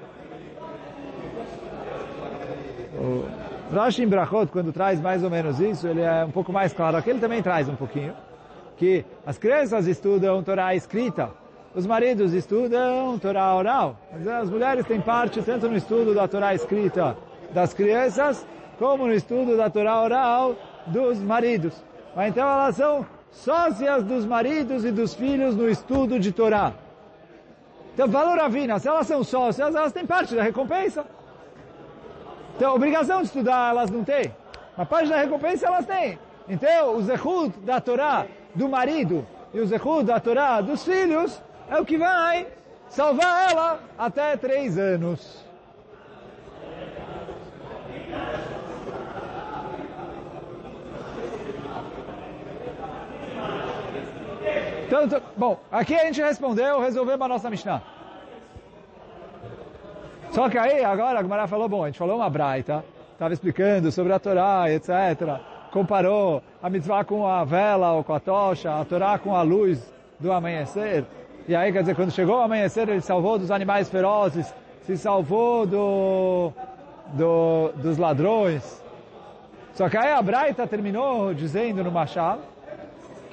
o 3.71 3.75
Rashi 3.75 4.03
em 4.03 4.09
Brachot, 4.09 4.47
quando 4.53 4.73
traz 4.73 5.01
mais 5.01 5.25
ou 5.25 5.31
menos 5.31 5.59
isso, 5.59 5.87
ele 5.89 6.03
é 6.03 6.25
um 6.25 6.31
pouco 6.31 6.53
mais 6.53 6.73
claro. 6.73 6.97
Aqui 6.97 7.11
ele 7.11 7.19
também 7.19 7.43
traz 7.43 7.69
um 7.69 7.75
pouquinho, 7.75 8.15
que 8.77 9.05
as 9.27 9.37
crianças 9.37 9.87
estudam 9.87 10.43
Torá 10.43 10.75
escrita, 10.75 11.31
os 11.75 11.87
maridos 11.87 12.33
estudam 12.33 13.19
Torá 13.19 13.55
oral. 13.55 13.97
As 14.41 14.49
mulheres 14.49 14.87
têm 14.87 15.01
parte 15.01 15.43
tanto 15.43 15.69
no 15.69 15.77
estudo 15.77 16.15
da 16.15 16.29
Torá 16.29 16.55
escrita 16.55 17.17
das 17.53 17.75
crianças, 17.75 18.47
como 18.79 19.07
no 19.07 19.15
estudo 19.15 19.57
da 19.57 19.71
Torá 19.71 20.01
oral 20.01 20.57
dos 20.87 21.19
maridos. 21.19 21.75
Mas 22.15 22.31
então 22.31 22.49
elas 22.49 22.77
são 22.77 23.07
sócias 23.31 24.05
dos 24.05 24.25
maridos 24.25 24.85
e 24.85 24.91
dos 24.91 25.15
filhos 25.15 25.57
no 25.57 25.69
estudo 25.69 26.19
de 26.19 26.33
Torá. 26.33 26.73
Então, 27.93 28.09
valor 28.09 28.39
Ravina, 28.39 28.79
se 28.79 28.89
elas 28.89 29.07
são 29.07 29.23
sócias, 29.23 29.75
elas 29.75 29.93
têm 29.93 30.05
parte 30.05 30.35
da 30.35 30.43
recompensa. 30.43 31.05
Então, 32.57 32.75
obrigação 32.75 33.19
de 33.21 33.27
estudar 33.27 33.71
elas 33.71 33.91
não 33.91 34.03
têm. 34.05 34.35
Mas 34.77 34.89
parte 34.89 35.09
da 35.09 35.17
recompensa 35.17 35.67
elas 35.67 35.87
têm. 35.87 36.19
Então, 36.49 36.97
o 36.97 37.03
zehut 37.03 37.57
da 37.61 37.81
Torá 37.81 38.27
do 38.55 38.69
marido 38.69 39.27
e 39.53 39.61
o 39.61 39.67
zehut 39.67 40.05
da 40.05 40.19
Torá 40.19 40.61
dos 40.61 40.85
filhos 40.85 41.41
é 41.71 41.81
o 41.81 41.85
que 41.85 41.97
vai 41.97 42.49
salvar 42.89 43.51
ela 43.51 43.81
até 43.97 44.37
três 44.37 44.77
anos. 44.77 45.44
Então, 55.03 55.21
bom, 55.37 55.59
aqui 55.73 55.95
a 55.95 56.05
gente 56.05 56.23
respondeu, 56.23 56.81
resolvemos 56.81 57.23
a 57.23 57.29
nossa 57.29 57.51
Mishnah. 57.51 57.83
Só 60.31 60.49
que 60.49 60.59
aí, 60.59 60.85
agora 60.85 61.19
a 61.19 61.23
Gemara 61.23 61.47
falou, 61.47 61.69
bom, 61.69 61.85
a 61.85 61.87
gente 61.87 61.99
falou 61.99 62.17
uma 62.17 62.31
braita, 62.31 62.85
estava 63.13 63.33
explicando 63.33 63.91
sobre 63.91 64.13
a 64.13 64.19
Torá, 64.19 64.71
etc. 64.71 65.41
Comparou 65.71 66.43
a 66.63 66.69
mitzvah 66.69 67.05
com 67.05 67.27
a 67.27 67.45
vela 67.45 67.93
ou 67.93 68.05
com 68.05 68.15
a 68.15 68.21
tocha, 68.21 68.81
a 68.81 68.85
Torá 68.85 69.19
com 69.19 69.35
a 69.35 69.43
luz 69.43 69.93
do 70.19 70.33
amanhecer. 70.33 71.05
E 71.47 71.55
aí, 71.55 71.73
quer 71.73 71.81
dizer, 71.81 71.95
quando 71.95 72.11
chegou 72.11 72.39
o 72.39 72.43
amanhecer, 72.43 72.89
ele 72.89 73.01
salvou 73.01 73.39
dos 73.39 73.51
animais 73.51 73.89
ferozes, 73.89 74.53
se 74.83 74.97
salvou 74.97 75.67
do, 75.67 76.53
do, 77.13 77.73
dos 77.77 77.99
ladrões. 77.99 78.83
Só 79.75 79.89
que 79.89 79.97
aí 79.97 80.13
a 80.13 80.23
Braita 80.23 80.67
terminou 80.67 81.35
dizendo 81.35 81.83
no 81.83 81.91
Machal 81.91 82.39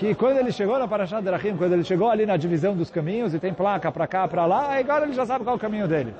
que 0.01 0.15
quando 0.15 0.37
ele 0.37 0.51
chegou 0.51 0.79
na 0.79 0.87
Parashat 0.87 1.21
Drachim, 1.23 1.55
quando 1.55 1.73
ele 1.73 1.83
chegou 1.83 2.09
ali 2.09 2.25
na 2.25 2.35
divisão 2.35 2.75
dos 2.75 2.89
caminhos 2.89 3.35
e 3.35 3.39
tem 3.39 3.53
placa 3.53 3.91
para 3.91 4.07
cá, 4.07 4.27
para 4.27 4.47
lá, 4.47 4.75
agora 4.75 5.05
ele 5.05 5.13
já 5.13 5.27
sabe 5.27 5.43
qual 5.43 5.53
é 5.53 5.57
o 5.57 5.61
caminho 5.61 5.87
dele. 5.87 6.11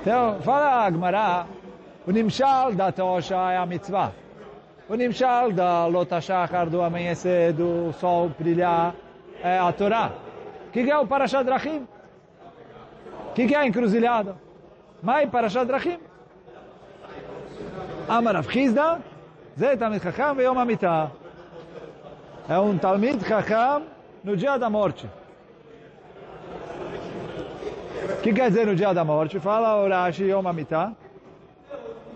Então, 0.00 0.40
fala 0.40 0.86
Agmará, 0.86 1.44
o 2.06 2.10
Nimshal 2.10 2.72
da 2.72 2.90
Tosha 2.90 3.36
é 3.52 3.58
a 3.58 3.66
mitzvah. 3.66 4.12
O 4.88 4.94
Nimshal 4.94 5.52
da 5.52 5.84
Lotashachar, 5.84 6.70
do 6.70 6.80
amanhecer, 6.80 7.52
do 7.52 7.92
sol 8.00 8.30
brilhar, 8.38 8.94
é 9.42 9.58
a 9.58 9.70
Torá 9.70 10.12
que, 10.74 10.82
que 10.82 10.90
é 10.90 10.98
o 10.98 11.06
Parashat 11.06 11.44
Drachim? 11.44 11.86
O 13.28 13.32
que, 13.34 13.46
que 13.46 13.54
é 13.54 13.58
a 13.58 13.66
encruzilhada? 13.66 14.36
Mai 15.00 15.28
Parashat 15.28 15.66
Drachim. 15.66 16.00
Amarav 18.08 18.50
Chizda, 18.50 19.00
Zé 19.56 19.76
Talmid 19.76 20.02
Chacham 20.02 20.40
Yom 20.40 20.58
Amitah 20.58 21.12
é 22.48 22.58
um 22.58 22.76
Talmid 22.76 23.24
Hakam 23.24 23.84
no 24.22 24.36
dia 24.36 24.58
da 24.58 24.68
morte. 24.68 25.08
O 28.18 28.20
que 28.22 28.32
quer 28.32 28.48
dizer 28.50 28.66
no 28.66 28.74
dia 28.74 28.92
da 28.92 29.04
morte? 29.04 29.40
Fala 29.40 29.82
o 29.82 29.88
Rashi 29.88 30.24
Yom 30.24 30.46
Amita. 30.46 30.92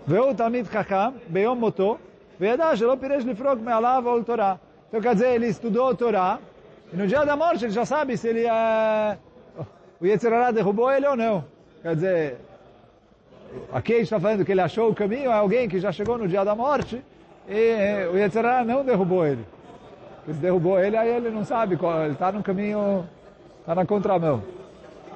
Veu 0.05 0.33
Talmid 0.35 0.67
Hakam, 0.75 1.15
Beyom 1.27 1.55
Moto, 1.55 1.99
Veda 2.39 2.75
Shelo 2.75 2.97
Piresh 2.97 3.23
me 3.23 3.71
alav 3.71 4.05
Ol 4.05 4.23
Torah. 4.23 4.59
Então 4.87 5.01
quer 5.01 5.13
dizer, 5.13 5.35
ele 5.35 5.47
estudou 5.47 5.89
a 5.89 5.95
Torá, 5.95 6.39
e 6.91 6.97
no 6.97 7.05
dia 7.05 7.23
da 7.23 7.35
morte 7.35 7.65
ele 7.65 7.71
já 7.71 7.85
sabe 7.85 8.17
se 8.17 8.27
ele 8.27 8.45
é... 8.45 9.17
o 10.01 10.05
Yetzirará 10.05 10.51
derrubou 10.51 10.91
ele 10.91 11.07
ou 11.07 11.15
não. 11.15 11.45
Quer 11.83 11.95
dizer, 11.95 12.37
aqui 13.71 13.93
está 13.93 14.19
falando 14.19 14.43
que 14.43 14.51
ele 14.51 14.61
achou 14.61 14.89
o 14.89 14.95
caminho, 14.95 15.29
é 15.29 15.33
alguém 15.33 15.69
que 15.69 15.79
já 15.79 15.91
chegou 15.91 16.17
no 16.17 16.27
dia 16.27 16.43
da 16.43 16.55
morte, 16.55 17.03
e 17.47 18.07
o 18.11 18.17
Yetzirará 18.17 18.63
não 18.63 18.83
derrubou 18.83 19.27
ele. 19.27 19.45
Se 20.25 20.33
derrubou 20.33 20.79
ele, 20.79 20.95
aí 20.95 21.09
ele 21.09 21.29
não 21.29 21.43
sabe 21.43 21.75
qual, 21.75 22.03
ele 22.03 22.13
está 22.13 22.31
no 22.31 22.43
caminho, 22.43 23.07
está 23.61 23.73
na 23.73 23.85
contramão. 23.85 24.43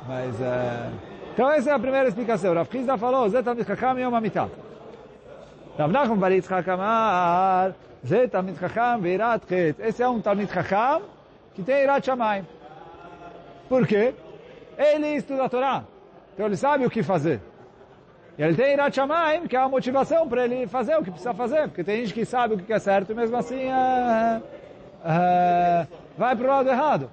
Mas, 0.08 0.42
é... 0.42 0.90
então 1.34 1.52
essa 1.52 1.70
é 1.70 1.74
a 1.74 1.80
primeira 1.80 2.08
explicação. 2.08 2.54
Rav 2.54 2.68
Chizda 2.72 2.98
falou, 2.98 3.30
Zé 3.30 3.42
Talmid 3.42 3.68
Chacham 3.68 4.00
Yom 4.00 4.16
Amitah. 4.16 4.50
Rav 5.78 5.92
Nachum 5.92 6.18
Bar 6.18 6.32
Yitzchak 6.32 6.70
Amar, 6.70 7.74
Zé 8.06 8.28
Talmid 8.28 8.58
Chacham 8.60 9.02
Veirat 9.02 9.44
Chet. 9.48 9.76
Esse 9.80 10.04
é 10.04 10.08
um 10.08 10.20
Talmid 10.20 10.52
Chacham 10.52 11.02
que 11.54 11.62
tem 11.62 11.84
Irat 11.84 12.06
Shamayim. 12.06 12.46
Por 13.70 13.88
quê? 13.88 14.14
Ele 14.78 15.16
estuda 15.16 15.46
a 15.46 15.50
Torá, 15.50 15.84
então 16.34 16.48
ele 16.48 16.58
sabe 16.58 16.86
o 16.86 16.90
que 16.90 17.04
fazer. 17.04 17.40
E 18.38 18.42
ele 18.42 18.56
tem 18.56 18.74
Irat 18.74 18.96
Shamayim, 18.96 19.48
que 19.48 19.56
é 19.56 19.60
a 19.60 19.70
motivação 19.70 20.28
para 20.28 20.46
ele 20.46 20.68
fazer 20.68 20.96
o 20.96 21.04
que 21.04 21.12
precisa 21.12 21.34
fazer, 21.34 21.68
porque 21.68 21.84
tem 21.84 21.98
gente 21.98 22.14
que 22.14 22.26
sabe 22.26 22.56
o 22.56 22.58
que 22.58 22.74
é 22.74 22.80
certo 22.80 23.12
e 23.12 23.16
mesmo 23.16 23.38
assim 23.38 23.62
é, 23.64 24.42
é, 25.04 25.88
vai 26.18 26.36
para 26.36 26.46
o 26.46 26.50
lado 26.50 26.70
errado. 26.70 27.10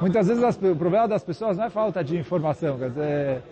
Muitas 0.00 0.26
vezes 0.26 0.42
as, 0.42 0.56
o 0.56 0.76
problema 0.76 1.06
das 1.06 1.22
pessoas 1.22 1.56
não 1.56 1.64
é 1.64 1.70
falta 1.70 2.02
de 2.02 2.16
informação, 2.16 2.76
quer 2.76 2.88
dizer, 2.88 3.42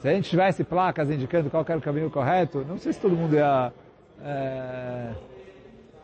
se 0.00 0.08
a 0.08 0.12
gente 0.12 0.28
tivesse 0.28 0.62
placas 0.62 1.10
indicando 1.10 1.48
qual 1.48 1.64
era 1.66 1.78
o 1.78 1.82
caminho 1.82 2.10
correto, 2.10 2.64
não 2.68 2.76
sei 2.76 2.92
se 2.92 3.00
todo 3.00 3.16
mundo 3.16 3.34
ia 3.34 3.72
é, 4.22 5.12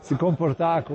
se 0.00 0.14
comportar 0.14 0.82
com 0.82 0.94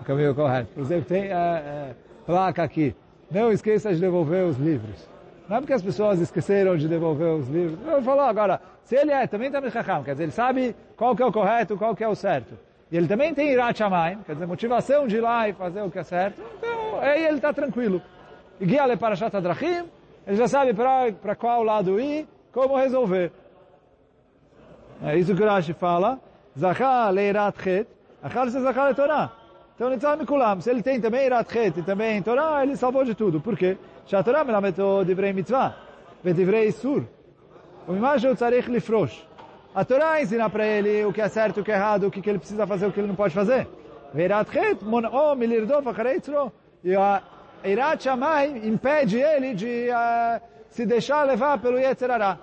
o 0.00 0.04
caminho 0.04 0.34
correto. 0.34 0.68
Por 0.74 0.82
exemplo, 0.82 1.06
tem 1.06 1.32
a, 1.32 1.92
a 1.92 2.24
placa 2.26 2.62
aqui, 2.62 2.94
não 3.30 3.50
esqueça 3.50 3.94
de 3.94 4.00
devolver 4.00 4.44
os 4.44 4.58
livros. 4.58 5.08
Não 5.48 5.58
é 5.58 5.60
porque 5.60 5.72
as 5.72 5.82
pessoas 5.82 6.20
esqueceram 6.20 6.76
de 6.76 6.88
devolver 6.88 7.28
os 7.28 7.48
livros. 7.48 7.78
Ele 7.86 8.02
falou 8.02 8.24
agora, 8.24 8.60
se 8.82 8.96
ele 8.96 9.12
é 9.12 9.26
também 9.26 9.50
também 9.50 9.70
Chacham, 9.70 10.02
quer 10.02 10.12
dizer, 10.12 10.24
ele 10.24 10.32
sabe 10.32 10.74
qual 10.96 11.14
que 11.14 11.22
é 11.22 11.26
o 11.26 11.32
correto, 11.32 11.76
qual 11.76 11.94
que 11.94 12.02
é 12.02 12.08
o 12.08 12.14
certo. 12.14 12.58
E 12.90 12.96
ele 12.96 13.08
também 13.08 13.34
tem 13.34 13.50
Irat 13.50 13.78
quer 14.26 14.32
dizer, 14.32 14.46
motivação 14.46 15.06
de 15.06 15.16
ir 15.16 15.20
lá 15.20 15.48
e 15.48 15.52
fazer 15.52 15.82
o 15.82 15.90
que 15.90 15.98
é 15.98 16.02
certo. 16.02 16.40
Então, 16.58 17.00
aí 17.00 17.24
ele 17.24 17.36
está 17.36 17.52
tranquilo. 17.52 18.02
e 18.60 18.66
guia-lhe 18.66 18.96
para 18.96 19.16
Shat 19.16 19.36
Adrachim, 19.36 19.84
ele 20.26 20.36
já 20.36 20.48
sabe 20.48 20.74
para 20.74 21.36
qual 21.36 21.62
lado 21.62 22.00
ir, 22.00 22.26
como 22.52 22.76
resolver. 22.76 23.30
É 25.02 25.16
isso 25.16 25.34
que 25.34 25.42
o 25.42 25.46
Rashi 25.46 25.72
fala. 25.74 26.18
Zachar 26.58 27.12
leirat 27.12 27.62
chet, 27.62 27.86
achar 28.22 28.48
se 28.50 28.60
zachar 28.60 28.94
Torá. 28.94 29.30
Então, 29.74 29.90
Nitzal 29.90 30.16
Mikulam, 30.16 30.60
se 30.60 30.70
ele 30.70 30.82
tem 30.82 30.98
também 31.00 31.26
irat 31.26 31.52
chet 31.52 31.78
e 31.78 31.82
também 31.82 32.22
Torá, 32.22 32.62
ele 32.62 32.76
salvou 32.76 33.04
de 33.04 33.14
tudo. 33.14 33.40
Por 33.40 33.58
quê? 33.58 33.76
שהתורה 34.05 34.43
מלמדת 34.43 34.79
דברי 35.05 35.31
מצווה 35.31 35.69
ודברי 36.25 36.61
איסור. 36.61 36.99
וממה 37.87 38.19
שהוא 38.19 38.35
צריך 38.35 38.69
לפרוש. 38.69 39.25
A 39.73 39.85
Torá 39.85 40.21
ensina 40.21 40.49
para 40.49 40.65
ele 40.65 41.05
o 41.05 41.13
que 41.13 41.21
é 41.21 41.29
certo, 41.29 41.61
o 41.61 41.63
que 41.63 41.71
é 41.71 41.75
errado, 41.75 42.05
o 42.07 42.11
que, 42.11 42.29
ele 42.29 42.39
precisa 42.39 42.67
fazer, 42.67 42.87
o 42.87 42.91
que 42.91 42.99
ele 42.99 43.07
não 43.07 43.15
pode 43.15 43.33
fazer. 43.33 43.67
Veirat 44.13 44.51
chet, 44.51 44.83
mon'o 44.83 45.33
milirdof 45.35 45.87
acharei 45.87 46.21
E 46.83 46.93
a 46.93 47.21
Irat 47.63 48.03
Shammai 48.03 48.47
impede 48.65 49.21
ele 49.21 49.53
de 49.53 49.87
uh, 49.89 50.41
se 50.69 50.85
deixar 50.85 51.23
levar 51.23 51.57
pelo 51.59 51.79
Yetzirará. 51.79 52.37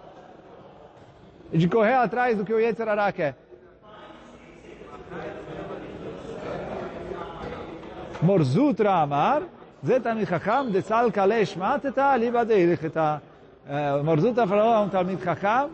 E 1.52 1.58
de 1.58 1.68
correr 1.68 1.94
atrás 1.94 2.38
do 2.38 2.46
que 2.46 2.54
o 2.54 2.58
Yetzirará 2.58 3.12
quer. 3.12 3.36
Morzutra 8.22 8.94
Amar, 8.94 9.42
זה 9.82 10.00
תלמיד 10.00 10.24
חכם, 10.24 10.66
דצל 10.72 11.10
קלה 11.12 11.46
שמטתה, 11.46 12.16
ליבא 12.16 12.44
דהילכתה. 12.44 13.16
Morzuta 14.02 14.46
falou, 14.46 14.72
é 14.72 14.78
um 14.78 14.88
Talmud 14.88 15.22
Chacham, 15.22 15.68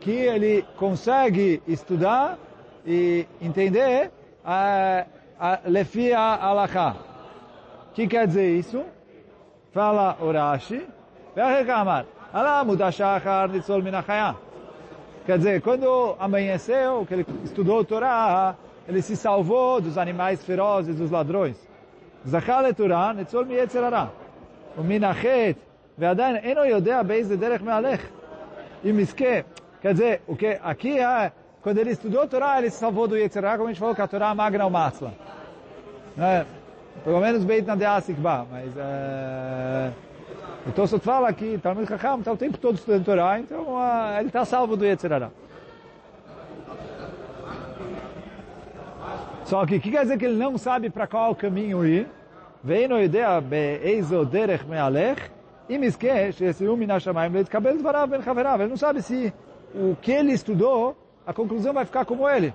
que 0.00 0.12
ele 0.12 0.64
consegue 0.76 1.60
estudar 1.66 2.38
e 2.86 3.26
entender 3.42 4.12
a, 4.44 5.04
a 5.38 5.58
Lefi 5.64 6.12
Alachá. 6.12 6.94
O 7.90 7.92
que 7.92 8.06
quer 8.06 8.28
dizer 8.28 8.56
isso? 8.56 8.84
Fala 9.72 10.16
Urashi, 10.22 10.86
Ve'achekamar, 11.34 12.06
Alá 12.32 12.62
mudashachar 12.62 13.48
nitzol 13.48 13.82
minachayah. 13.82 14.36
Quer 15.26 15.38
dizer, 15.38 15.60
quando 15.60 16.14
amanheceu, 16.20 17.04
que 17.04 17.14
ele 17.14 17.26
estudou 17.42 17.80
o 17.80 17.84
Torá, 17.84 18.54
ele 18.86 19.02
se 19.02 19.16
salvou 19.16 19.80
dos 19.80 19.98
animais 19.98 20.44
ferozes, 20.44 20.94
dos 20.94 21.10
ladrões. 21.10 21.56
זכה 22.24 22.62
לתורה, 22.62 23.12
ניצול 23.12 23.44
מיצר 23.44 23.84
הרע. 23.84 24.06
ומן 24.78 25.04
החטא, 25.04 25.52
ועדיין 25.98 26.36
אינו 26.36 26.64
יודע 26.64 27.02
באיזה 27.02 27.36
דרך 27.36 27.62
מהלך. 27.62 28.00
אם 28.84 28.98
יזכה, 28.98 29.40
quer 29.82 29.92
dizer, 29.92 30.20
o 30.28 30.36
que 30.36 30.58
aqui 30.62 30.98
é, 30.98 31.32
quando 31.62 31.78
ele 31.78 31.90
estudou 31.90 32.22
a 32.22 32.26
Torá, 32.26 32.58
ele 32.58 32.70
se 32.70 32.78
salvou 32.78 33.06
do 33.06 33.16
Yetzirah, 33.16 33.56
como 33.56 33.68
a 33.68 33.72
gente 33.72 33.80
falou, 33.80 33.94
que 33.94 34.00
a 34.00 34.06
Torá 34.06 34.34
magna 34.34 34.66
o 34.66 34.70
matzla. 34.70 35.12
É, 36.18 36.44
pelo 37.04 37.20
menos 37.20 37.44
Beit 37.44 37.66
Nadeah 37.66 38.00
Sikba, 38.00 38.46
mas 38.50 38.76
é, 38.76 39.90
o 40.66 40.72
Tosot 40.72 41.00
fala 41.00 41.32
que 41.32 41.58
Talmud 41.58 41.86
Chacham 41.86 42.18
está 42.20 42.32
o 42.32 42.36
tempo 42.36 42.58
todo 42.58 42.76
estudando 42.76 43.04
Torá, 43.04 43.38
então 43.38 43.76
ele 44.18 44.28
está 44.28 44.44
salvo 44.44 44.76
do 44.76 44.84
Yetzirah. 44.84 45.30
Só 49.45 49.63
que 49.65 49.75
o 49.75 49.79
que 49.79 49.91
quer 49.91 50.01
dizer 50.01 50.17
que 50.17 50.25
ele 50.25 50.37
não 50.37 50.57
sabe 50.57 50.89
para 50.89 51.05
qual 51.05 51.35
caminho 51.35 51.85
ir? 51.85 52.07
Vem 52.63 52.87
no 52.87 52.99
ideia 52.99 53.39
be'ezo 53.39 54.25
derech 54.25 54.65
me'alech, 54.65 55.21
e 55.69 55.75
esquece, 55.85 56.45
esse 56.45 56.67
um 56.67 56.75
minashamayim 56.75 57.31
leitkabel 57.31 57.77
dvarav 57.77 58.09
ben 58.09 58.23
chaverav. 58.23 58.59
Ele 58.59 58.69
não 58.69 58.77
sabe 58.77 59.03
se 59.03 59.31
o 59.73 59.95
que 60.01 60.11
ele 60.11 60.31
estudou, 60.33 60.97
a 61.27 61.31
conclusão 61.31 61.73
vai 61.73 61.85
ficar 61.85 62.05
como 62.05 62.27
ele. 62.27 62.53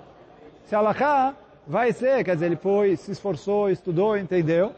Se 0.64 0.74
a 0.74 1.35
vai 1.64 1.92
ser, 1.92 2.24
quer 2.24 2.35
dizer, 2.35 2.46
ele 2.46 2.57
foi, 2.57 2.96
se 2.96 3.12
esforçou, 3.12 3.70
estudou, 3.70 4.18
entendeu, 4.18 4.72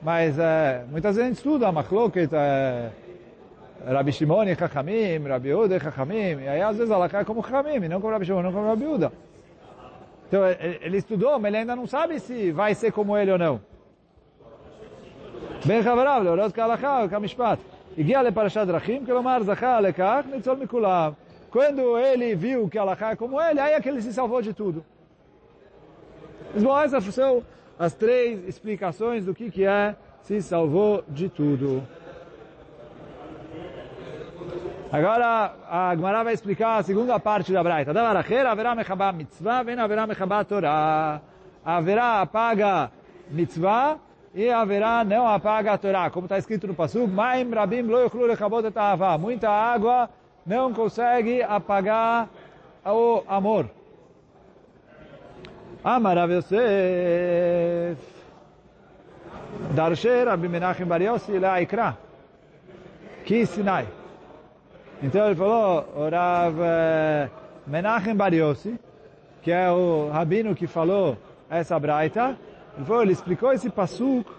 mas 0.00 0.38
é, 0.38 0.84
muitas 0.90 1.16
vezes 1.16 1.26
a 1.26 1.28
gente 1.28 1.36
estuda 1.36 1.68
a 1.68 1.72
machloket, 1.72 2.30
é, 2.32 2.90
Rabi 3.86 4.12
Shimon 4.12 4.44
e 4.44 4.54
Chachamim, 4.54 5.18
Rabi 5.28 5.48
Yehuda 5.48 5.76
e 5.76 5.80
Chachamim, 5.80 6.40
e 6.40 6.48
aí 6.48 6.62
às 6.62 6.78
vezes 6.78 6.90
a 6.90 7.04
é 7.04 7.24
como 7.24 7.42
Chachamim, 7.42 7.88
não 7.88 8.00
como 8.00 8.12
Rabi 8.12 8.24
Shimon, 8.24 8.42
não 8.42 8.52
como 8.52 8.66
Rabi 8.66 8.84
Yehuda. 8.84 9.12
Então, 10.31 10.41
ele 10.81 10.97
estudou, 10.97 11.39
mas 11.39 11.49
ele 11.49 11.57
ainda 11.57 11.75
não 11.75 11.87
sabe 11.87 12.19
se 12.19 12.51
vai 12.51 12.75
ser 12.75 12.91
como 12.91 13.17
ele 13.17 13.31
ou 13.31 13.37
não. 13.37 13.59
בין 15.65 15.83
חבריו 15.83 16.21
להוראות 16.23 16.53
כהלכה 16.53 17.01
וכמשפט. 17.05 17.59
הגיע 17.97 18.23
לפרשת 18.23 18.61
דרכים, 18.67 19.05
כלומר 19.05 19.43
זכה 19.43 19.81
לכך 19.81 20.25
ניצול 20.31 20.57
מכולם. 20.59 21.11
Quando 21.49 21.97
ele 21.97 22.35
viu 22.35 22.67
que 22.69 22.77
Allah 22.77 22.97
é 22.99 23.15
como 23.15 23.41
ele, 23.41 23.59
aí 23.59 23.73
é 23.73 23.81
que 23.81 23.89
ele 23.89 24.01
se 24.01 24.13
salvou 24.13 24.41
de 24.41 24.53
tudo. 24.53 24.83
Mas 26.53 26.61
bom, 26.61 26.77
essas 26.77 27.03
são 27.05 27.41
as 27.79 27.93
três 27.93 28.47
explicações 28.47 29.25
do 29.25 29.33
que, 29.33 29.49
que 29.49 29.63
é 29.63 29.95
se 30.21 30.41
salvou 30.41 31.03
de 31.07 31.29
tudo. 31.29 31.83
Agora 34.92 35.54
a 35.70 35.96
Gemara 35.96 36.22
vai 36.22 36.34
explicar 36.34 36.76
a 36.76 36.82
segunda 36.82 37.18
parte 37.18 37.50
da 37.50 37.62
Braita. 37.62 37.94
Davar 37.94 38.14
acher 38.14 38.44
haverá 38.44 38.74
mechabá 38.74 39.10
mitzvah, 39.10 39.62
vem 39.62 39.74
haverá 39.80 40.06
mechabá 40.06 40.44
Torah. 40.44 41.22
Haverá 41.64 42.20
apaga 42.20 42.90
mitzvah 43.30 43.96
e 44.34 44.50
haverá 44.50 45.02
não 45.02 45.26
apaga 45.26 45.78
Torá. 45.78 46.10
Como 46.10 46.26
está 46.26 46.36
escrito 46.36 46.66
no 46.66 46.74
Pasuk, 46.74 47.08
Maim 47.10 47.50
rabim 47.54 47.86
lo 47.86 48.02
yochlu 48.02 48.26
lechabot 48.26 48.66
et. 48.66 48.74
Muita 49.18 49.48
água 49.48 50.10
não 50.44 50.74
consegue 50.74 51.42
apagar 51.42 52.28
o 52.84 53.24
amor. 53.26 53.70
Amar 55.82 56.16
Rav 56.18 56.32
Yosef. 56.32 57.98
Darshe 59.74 60.24
Rabbi 60.26 60.48
Menachem 60.48 60.86
Bar 60.86 61.00
Yossi 61.00 61.32
Ikra. 61.62 61.96
Que 63.24 63.46
Sinai. 63.46 64.01
Então 65.02 65.26
ele 65.26 65.34
falou, 65.34 65.84
o 65.96 66.08
Rav 66.08 66.56
eh, 66.60 67.28
Menachem 67.66 68.14
Bariosi, 68.14 68.78
que 69.42 69.50
é 69.50 69.68
o 69.68 70.08
rabino 70.10 70.54
que 70.54 70.68
falou 70.68 71.18
essa 71.50 71.76
braita, 71.76 72.38
ele, 72.76 72.86
falou, 72.86 73.02
ele 73.02 73.12
explicou 73.12 73.52
esse 73.52 73.68
passuk 73.68 74.30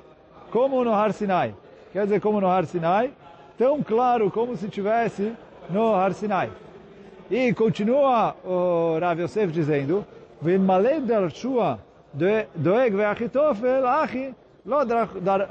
como 0.51 0.81
no 0.85 0.93
Har 0.93 1.11
Sinai. 1.11 1.53
Quer 1.91 2.05
dizer, 2.05 2.21
como 2.21 2.39
no 2.39 2.47
Har 2.47 2.65
Sinai, 2.65 3.11
tão 3.57 3.83
claro 3.83 4.31
como 4.31 4.55
se 4.55 4.69
tivesse 4.69 5.33
no 5.69 5.93
Har 5.93 6.13
Sinai. 6.13 6.49
E 7.29 7.53
continua 7.53 8.33
o 8.45 8.97
Rav 8.99 9.19
Yosef 9.19 9.51
dizendo, 9.51 10.05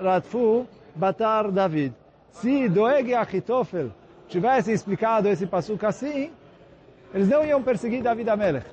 ratfu 0.02 0.66
batar 0.94 1.50
David. 1.50 1.92
Se 2.30 2.66
doeg 2.66 3.10
e 3.10 3.14
achitofel 3.14 3.90
tivessem 4.32 4.72
explicado 4.72 5.28
esse 5.28 5.46
passuco 5.46 5.86
assim, 5.86 6.32
eles 7.12 7.28
não 7.28 7.44
iam 7.44 7.62
perseguir 7.62 8.02
David 8.02 8.30
Amelech. 8.30 8.66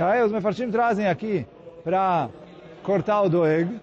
Aí 0.00 0.22
os 0.22 0.32
Mefarshim 0.32 0.70
trazem 0.70 1.06
aqui 1.06 1.46
para 1.84 2.30
cortar 2.82 3.22
o 3.22 3.28
Doeg, 3.28 3.78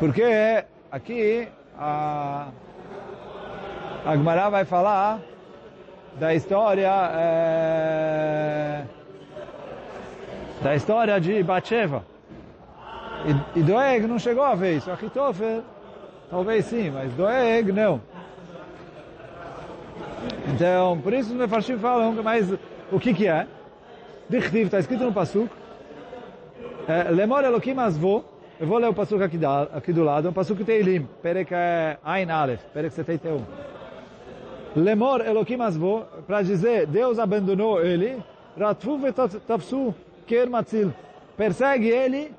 porque 0.00 0.64
aqui 0.90 1.48
a, 1.78 2.48
a 4.04 4.16
Gemara 4.16 4.50
vai 4.50 4.64
falar 4.64 5.20
da 6.18 6.34
história 6.34 6.90
é, 7.14 8.84
da 10.62 10.74
história 10.74 11.20
de 11.20 11.42
Batsheva. 11.44 12.04
E, 13.54 13.60
e 13.60 13.62
Doeg 13.62 14.06
não 14.08 14.18
chegou 14.18 14.42
a 14.42 14.56
ver 14.56 14.78
isso. 14.78 14.90
Achitofel 14.90 15.62
Talvez 16.32 16.64
sim, 16.64 16.88
mas 16.88 17.12
Doeg 17.12 17.70
não. 17.72 18.00
Então, 20.48 20.98
por 21.02 21.12
isso 21.12 21.30
os 21.30 21.36
Mefarshim 21.36 21.76
falam, 21.76 22.10
mas 22.22 22.50
o 22.90 22.98
que 22.98 23.12
que 23.12 23.28
é? 23.28 23.46
Dichtiv, 24.30 24.64
está 24.64 24.78
escrito 24.78 25.04
no 25.04 25.12
Pasuk. 25.12 25.50
É, 26.88 27.10
Lemor 27.10 27.44
Elokim 27.44 27.78
Asvo, 27.78 28.24
eu 28.58 28.66
vou 28.66 28.78
ler 28.78 28.88
o 28.88 28.94
Pasuk 28.94 29.22
aqui, 29.22 29.36
da, 29.36 29.64
aqui 29.64 29.92
do 29.92 30.02
lado, 30.02 30.26
é 30.26 30.30
um 30.30 30.32
Pasuk 30.32 30.64
Teilim, 30.64 31.06
Perek 31.22 31.52
Ain 32.02 32.30
Aleph, 32.30 32.64
Perek 32.72 32.94
71. 32.94 33.44
Lemor 34.74 35.20
Elokim 35.20 35.60
Asvo, 35.60 36.06
para 36.26 36.40
dizer, 36.40 36.86
Deus 36.86 37.18
abandonou 37.18 37.84
ele, 37.84 38.22
Ratfu 38.58 38.96
Vetafsu 38.96 39.94
Ker 40.26 40.48
Matzil, 40.48 40.94
persegue 41.36 41.90
ele, 41.90 42.32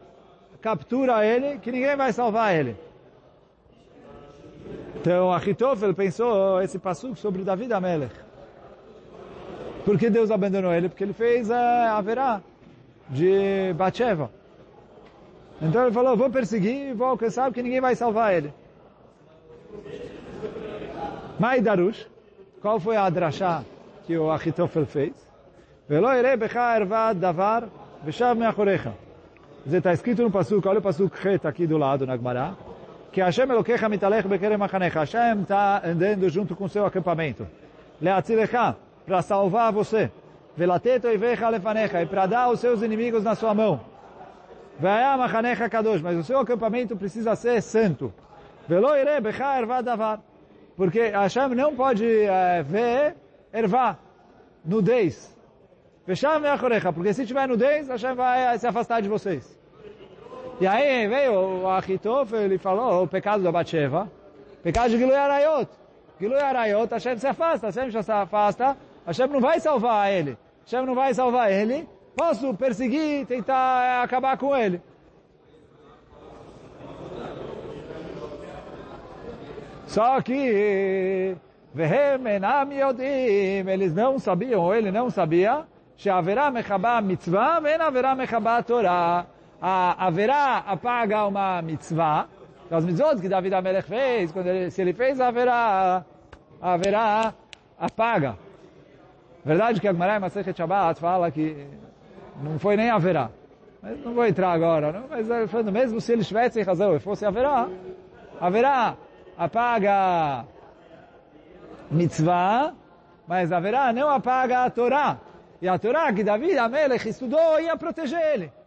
captura 0.59 1.23
ele, 1.23 1.59
que 1.59 1.71
ninguém 1.71 1.95
vai 1.95 2.11
salvar 2.11 2.55
ele. 2.55 2.75
Então, 5.03 5.33
Achitofel 5.33 5.93
pensou 5.93 6.61
esse 6.61 6.79
passo 6.79 7.13
sobre 7.17 7.43
Davi 7.43 7.71
Amelech. 7.73 8.15
Por 9.83 9.99
que 9.99 10.09
Deus 10.09 10.31
abandonou 10.31 10.73
ele? 10.73 10.87
Porque 10.87 11.03
ele 11.03 11.11
fez 11.11 11.51
a 11.51 11.99
Verá 11.99 12.41
de 13.09 13.73
Batsheva. 13.73 14.31
Então 15.61 15.83
ele 15.83 15.91
falou, 15.91 16.15
vou 16.15 16.29
perseguir 16.29 16.91
e 16.91 16.93
vou 16.93 17.07
alcançar 17.07 17.47
porque 17.47 17.61
ninguém 17.61 17.81
vai 17.81 17.95
salvar 17.95 18.33
ele. 18.33 18.53
Mai 21.37 21.59
Darush, 21.59 22.07
qual 22.61 22.79
foi 22.79 22.95
a 22.95 23.09
drachá 23.09 23.61
que 24.07 24.17
o 24.17 24.31
Achitofel 24.31 24.85
fez? 24.85 25.11
Velo 25.89 26.07
davar. 27.19 27.67
Está 29.65 29.91
escrito 29.91 30.23
no 30.23 30.31
Pasuk, 30.31 30.65
olha 30.65 30.79
o 30.79 30.81
Pasuk 30.81 31.19
Chet 31.19 31.45
aqui 31.45 31.67
do 31.67 31.77
lado 31.77 32.07
na 32.07 32.15
Gemara. 32.15 32.55
Que 33.13 33.21
Hashem 33.21 33.49
Elokecha 33.49 33.87
mitalech 33.87 34.27
bekerem 34.27 34.57
machanecha. 34.57 34.99
Hashem 35.01 35.43
está 35.43 35.81
andando 35.85 36.27
junto 36.29 36.55
com 36.55 36.67
seu 36.67 36.83
acampamento. 36.83 37.47
Leatzilecha, 38.01 38.75
para 39.05 39.21
salvar 39.21 39.71
você. 39.71 40.11
Velateto 40.57 41.07
ivecha 41.07 41.47
lefanecha, 41.49 42.01
e 42.01 42.05
para 42.07 42.25
dar 42.25 42.49
os 42.49 42.59
seus 42.59 42.81
inimigos 42.81 43.23
na 43.23 43.35
sua 43.35 43.53
mão. 43.53 43.79
Veia 44.79 45.15
machanecha 45.15 45.69
kadosh, 45.69 46.01
mas 46.01 46.17
o 46.17 46.23
seu 46.23 46.39
acampamento 46.39 46.95
precisa 46.97 47.35
ser 47.35 47.61
santo. 47.61 48.11
Velo 48.67 48.95
ire 48.95 49.21
becha 49.21 49.57
erva 49.57 49.83
davar. 49.83 50.19
Porque 50.75 51.09
Hashem 51.09 51.49
não 51.49 51.75
pode 51.75 52.05
é, 52.05 52.63
ver 52.63 53.15
ervá, 53.53 53.95
nudez. 54.65 55.31
Minha 56.41 56.57
coreja, 56.57 56.91
porque 56.91 57.13
se 57.13 57.25
tiver 57.27 57.47
nudez, 57.47 57.87
Hashem 57.87 58.15
vai 58.15 58.57
se 58.57 58.65
afastar 58.65 59.01
de 59.01 59.07
vocês. 59.07 59.62
E 60.60 60.66
aí 60.66 61.06
veio 61.06 61.62
o 61.62 61.68
Achitof, 61.68 62.34
ele 62.34 62.58
falou 62.58 63.04
o 63.04 63.08
pecado 63.08 63.42
da 63.42 63.52
Batsheva, 63.52 64.10
pecado 64.62 64.90
de 64.90 64.98
Gilui 64.98 65.14
Arayot. 65.14 65.68
Gilui 66.20 66.40
Arayot, 66.40 66.92
Hashem 66.92 67.16
se 67.16 67.26
afasta, 67.26 67.68
Hashem 67.68 67.90
já 67.90 68.02
se 68.02 68.10
afasta, 68.10 68.76
Hashem 69.06 69.28
não 69.28 69.40
vai 69.40 69.60
salvar 69.60 70.10
ele. 70.12 70.36
Hashem 70.64 70.84
não 70.84 70.94
vai 70.94 71.14
salvar 71.14 71.52
ele, 71.52 71.88
posso 72.16 72.52
perseguir, 72.54 73.24
tentar 73.26 74.02
acabar 74.02 74.36
com 74.36 74.56
ele. 74.56 74.82
Só 79.86 80.20
que 80.20 81.36
eles 83.66 83.94
não 83.94 84.18
sabiam, 84.18 84.60
ou 84.60 84.74
ele 84.74 84.90
não 84.90 85.08
sabia, 85.08 85.64
שהעבירה 85.98 86.50
מכבה 86.50 87.00
מצווה 87.00 87.58
ואין 87.62 87.80
עבירה 87.80 88.14
מכבה 88.14 88.62
תורה. 88.62 89.22
a 89.65 90.07
haverá 90.07 90.57
apaga 90.57 91.25
uma 91.25 91.61
mitzvah, 91.61 92.27
então, 92.65 92.79
das 92.79 92.85
mitzvot 92.85 93.21
que 93.21 93.29
David 93.29 93.53
Amelech 93.53 93.87
fez, 93.87 94.31
quando 94.33 94.47
ele, 94.47 94.69
se 94.69 94.81
ele 94.81 94.93
fez 94.93 95.21
haverá, 95.21 96.03
haverá 96.61 97.33
apaga. 97.79 98.37
Verdade 99.45 99.79
que 99.79 99.87
Agmará 99.87 100.19
Masechet 100.19 100.57
Shabbat 100.57 100.99
fala 100.99 101.31
que 101.31 101.65
não 102.41 102.59
foi 102.59 102.75
nem 102.75 102.89
haverá. 102.89 103.29
Mas 103.81 104.03
não 104.03 104.13
vou 104.13 104.25
entrar 104.25 104.51
agora, 104.51 104.91
não? 104.91 105.05
mas 105.09 105.27
falando, 105.49 105.71
mesmo 105.71 106.01
se 106.01 106.11
ele 106.11 106.25
tivesse 106.25 106.61
razão 106.61 106.93
e 106.95 106.99
fosse 106.99 107.25
haverá, 107.25 107.69
haverá 108.41 108.97
apaga 109.37 110.45
mitzvah, 111.89 112.73
mas 113.25 113.51
haverá 113.51 113.93
não 113.93 114.09
apaga 114.09 114.65
a 114.65 114.69
Torá. 114.69 115.19
E 115.61 115.69
a 115.69 115.79
Torá 115.79 116.11
que 116.11 116.23
David 116.23 116.57
Amelech 116.57 117.07
estudou 117.07 117.61
ia 117.61 117.77
proteger 117.77 118.19
ele. 118.33 118.62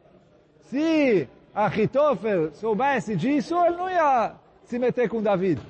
Se 0.67 1.29
Achitofel 1.55 2.53
soubesse 2.55 3.17
disso, 3.17 3.57
ele 3.64 3.77
não 3.77 3.89
ia 3.89 4.35
se 4.64 4.79
meter 4.79 5.09
com 5.09 5.23
David. 5.23 5.61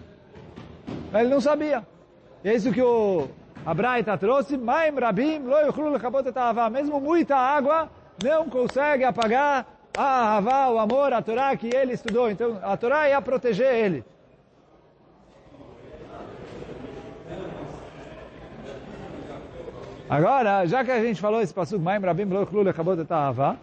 Ele 1.13 1.29
não 1.29 1.41
sabia. 1.41 1.87
É 2.43 2.55
isso 2.55 2.73
que 2.73 2.83
o 2.83 3.29
Abraita 3.65 4.17
trouxe. 4.17 4.57
Maim 4.57 4.95
Rabim 4.99 5.41
lo 5.41 5.59
yuchlu 5.61 5.91
lechabot 5.91 6.27
et 6.27 6.71
Mesmo 6.73 7.01
muita 7.01 7.37
água 7.37 7.91
não 8.23 8.49
consegue 8.49 9.05
apagar 9.05 9.67
a 9.97 10.03
Ahavá, 10.03 10.69
o 10.71 10.79
amor, 10.79 11.13
a 11.13 11.23
Torá 11.23 11.57
que 11.57 11.75
ele 11.75 11.93
estudou. 11.93 12.31
Então 12.31 12.59
a 12.63 12.77
Torá 12.77 13.09
ia 13.09 13.21
proteger 13.21 13.75
ele. 13.75 14.05
Agora, 20.09 20.65
já 20.67 20.85
que 20.85 20.91
a 20.93 21.03
gente 21.03 21.21
falou 21.21 21.41
esse 21.41 21.53
passuco, 21.53 21.83
Maim 21.83 21.99
Rabim 21.99 22.25
Lo 22.25 22.69
acabou 22.69 22.95
de 22.95 23.05
Ta'ava, 23.05 23.59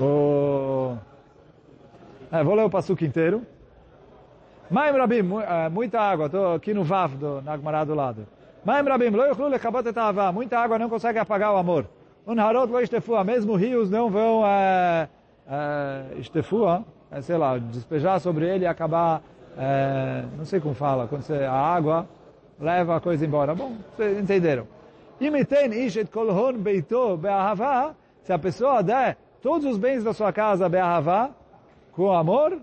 o... 0.00 0.96
É, 2.30 2.42
vou 2.44 2.54
ler 2.54 2.64
o 2.64 2.70
passuco 2.70 3.04
inteiro. 3.04 3.42
Maim 4.70 4.92
Rabim, 4.92 5.24
é, 5.40 5.68
muita 5.68 6.00
água, 6.00 6.26
estou 6.26 6.54
aqui 6.54 6.74
no 6.74 6.84
Vav, 6.84 7.14
do, 7.16 7.40
na 7.42 7.52
Agmará 7.52 7.84
do 7.84 7.94
lado. 7.94 8.26
Maim 8.64 8.82
Rabim, 8.86 9.10
muita 10.34 10.58
água 10.58 10.78
não 10.78 10.88
consegue 10.88 11.18
apagar 11.18 11.54
o 11.54 11.56
amor. 11.56 11.86
Un 12.26 12.38
Harot 12.38 12.70
Lo 12.70 12.78
Istefua, 12.78 13.24
mesmo 13.24 13.56
rios 13.56 13.88
não 13.88 14.10
vão 14.10 14.46
é, 14.46 15.08
é, 15.48 16.18
Istefua, 16.18 16.84
é, 17.10 17.22
sei 17.22 17.38
lá, 17.38 17.56
despejar 17.56 18.20
sobre 18.20 18.46
ele 18.46 18.64
e 18.64 18.66
acabar, 18.66 19.22
é, 19.56 20.24
não 20.36 20.44
sei 20.44 20.60
como 20.60 20.74
fala, 20.74 21.06
quando 21.06 21.22
você, 21.22 21.44
a 21.44 21.52
água 21.54 22.06
leva 22.60 22.96
a 22.96 23.00
coisa 23.00 23.24
embora. 23.24 23.54
Bom, 23.54 23.72
vocês 23.96 24.18
entenderam. 24.18 24.66
Imiten 25.18 25.72
ishet 25.72 26.10
kolhon 26.10 26.58
beito 26.58 27.16
be'ahava, 27.16 27.96
se 28.22 28.32
a 28.32 28.38
pessoa 28.38 28.82
der 28.82 29.16
todos 29.42 29.64
os 29.64 29.78
bens 29.78 30.02
da 30.02 30.12
sua 30.12 30.32
casa 30.32 30.68
be'ahava, 30.68 31.30
com 31.92 32.12
amor, 32.12 32.58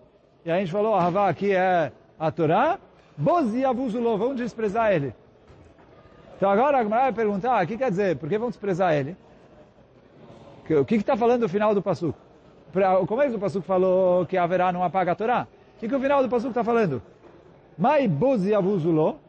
e 0.46 0.52
a 0.52 0.58
gente 0.60 0.72
falou, 0.72 0.96
ahava 0.96 1.28
aqui 1.28 1.52
é 1.52 1.92
a 2.20 2.32
Torá, 2.32 2.80
bozi 3.18 3.66
abuzulo, 3.66 4.18
vão 4.18 4.36
desprezar 4.36 4.92
ele. 4.94 5.14
Então 6.38 6.50
agora 6.50 6.78
a 6.78 6.84
Gemara 6.84 7.04
vai 7.04 7.14
perguntar, 7.14 7.64
o 7.64 7.68
que 7.68 7.78
quer 7.78 7.90
dizer? 7.90 8.18
Por 8.18 8.28
que 8.30 8.38
vão 8.38 8.50
desprezar 8.50 8.94
ele? 8.94 9.16
O 10.70 10.86
que 10.86 10.96
está 10.96 11.16
falando 11.16 11.44
o 11.44 11.50
final 11.50 11.74
do 11.74 11.82
Passuco? 11.82 12.18
O 13.02 13.08
começo 13.08 13.32
do 13.32 13.40
Passuco 13.40 13.66
falou 13.66 14.26
que 14.26 14.38
haverá 14.38 14.72
não 14.72 14.84
apaga 14.84 15.14
a 15.14 15.16
Torá. 15.16 15.48
O 15.76 15.80
que, 15.80 15.88
que 15.88 15.96
o 15.96 16.00
final 16.00 16.22
do 16.22 16.30
Passuco 16.30 16.50
está 16.50 16.64
falando? 16.64 17.02
Mai 17.78 18.08
bozi 18.08 18.54
abuzulo, 18.54 19.20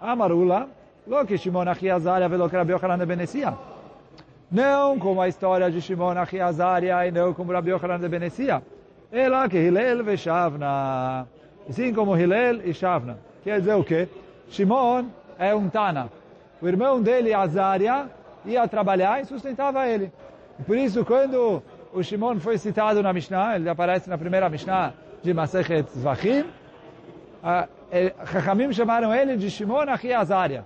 Amarula, 0.00 0.68
lo 1.06 1.24
que 1.24 1.36
Shimon 1.38 1.68
Achi 1.68 1.90
Azaria 1.90 2.28
Não 4.50 4.98
como 4.98 5.20
a 5.20 5.28
história 5.28 5.70
de 5.70 5.80
Shimon 5.80 6.18
Achi 6.18 6.40
Azaria 6.40 7.06
e 7.06 7.10
não 7.10 7.34
como 7.34 7.52
Rabi 7.52 7.70
Yochanan 7.70 7.98
de 7.98 8.08
Benecia. 8.08 8.62
Ela 9.10 9.48
que 9.48 9.58
Hillel 9.58 10.08
e 10.10 10.16
Shavna. 10.16 11.26
Assim 11.68 11.92
como 11.92 12.16
Hillel 12.16 12.60
e 12.64 12.72
Shavna. 12.72 13.18
Quer 13.42 13.60
dizer 13.60 13.74
o 13.74 13.84
quê? 13.84 14.08
Shimon 14.48 15.06
é 15.38 15.54
um 15.54 15.68
Tana. 15.68 16.08
O 16.60 16.68
irmão 16.68 17.00
dele, 17.02 17.34
Azaria, 17.34 18.08
ia 18.44 18.66
trabalhar 18.68 19.20
e 19.20 19.24
sustentava 19.24 19.86
ele. 19.86 20.12
E 20.58 20.62
por 20.62 20.76
isso, 20.76 21.04
quando 21.04 21.62
o 21.92 22.02
Shimon 22.02 22.38
foi 22.40 22.58
citado 22.58 23.02
na 23.02 23.12
Mishnah, 23.12 23.56
ele 23.56 23.68
aparece 23.68 24.08
na 24.08 24.18
primeira 24.18 24.48
Mishnah 24.48 24.92
de 25.22 25.34
Masechet 25.34 25.88
Zvachim, 25.90 26.44
Chachamim 28.32 28.72
chamaram 28.72 29.14
ele 29.14 29.36
de 29.36 29.50
Shimon 29.50 29.88
Achi 29.88 30.12
Azaria. 30.12 30.64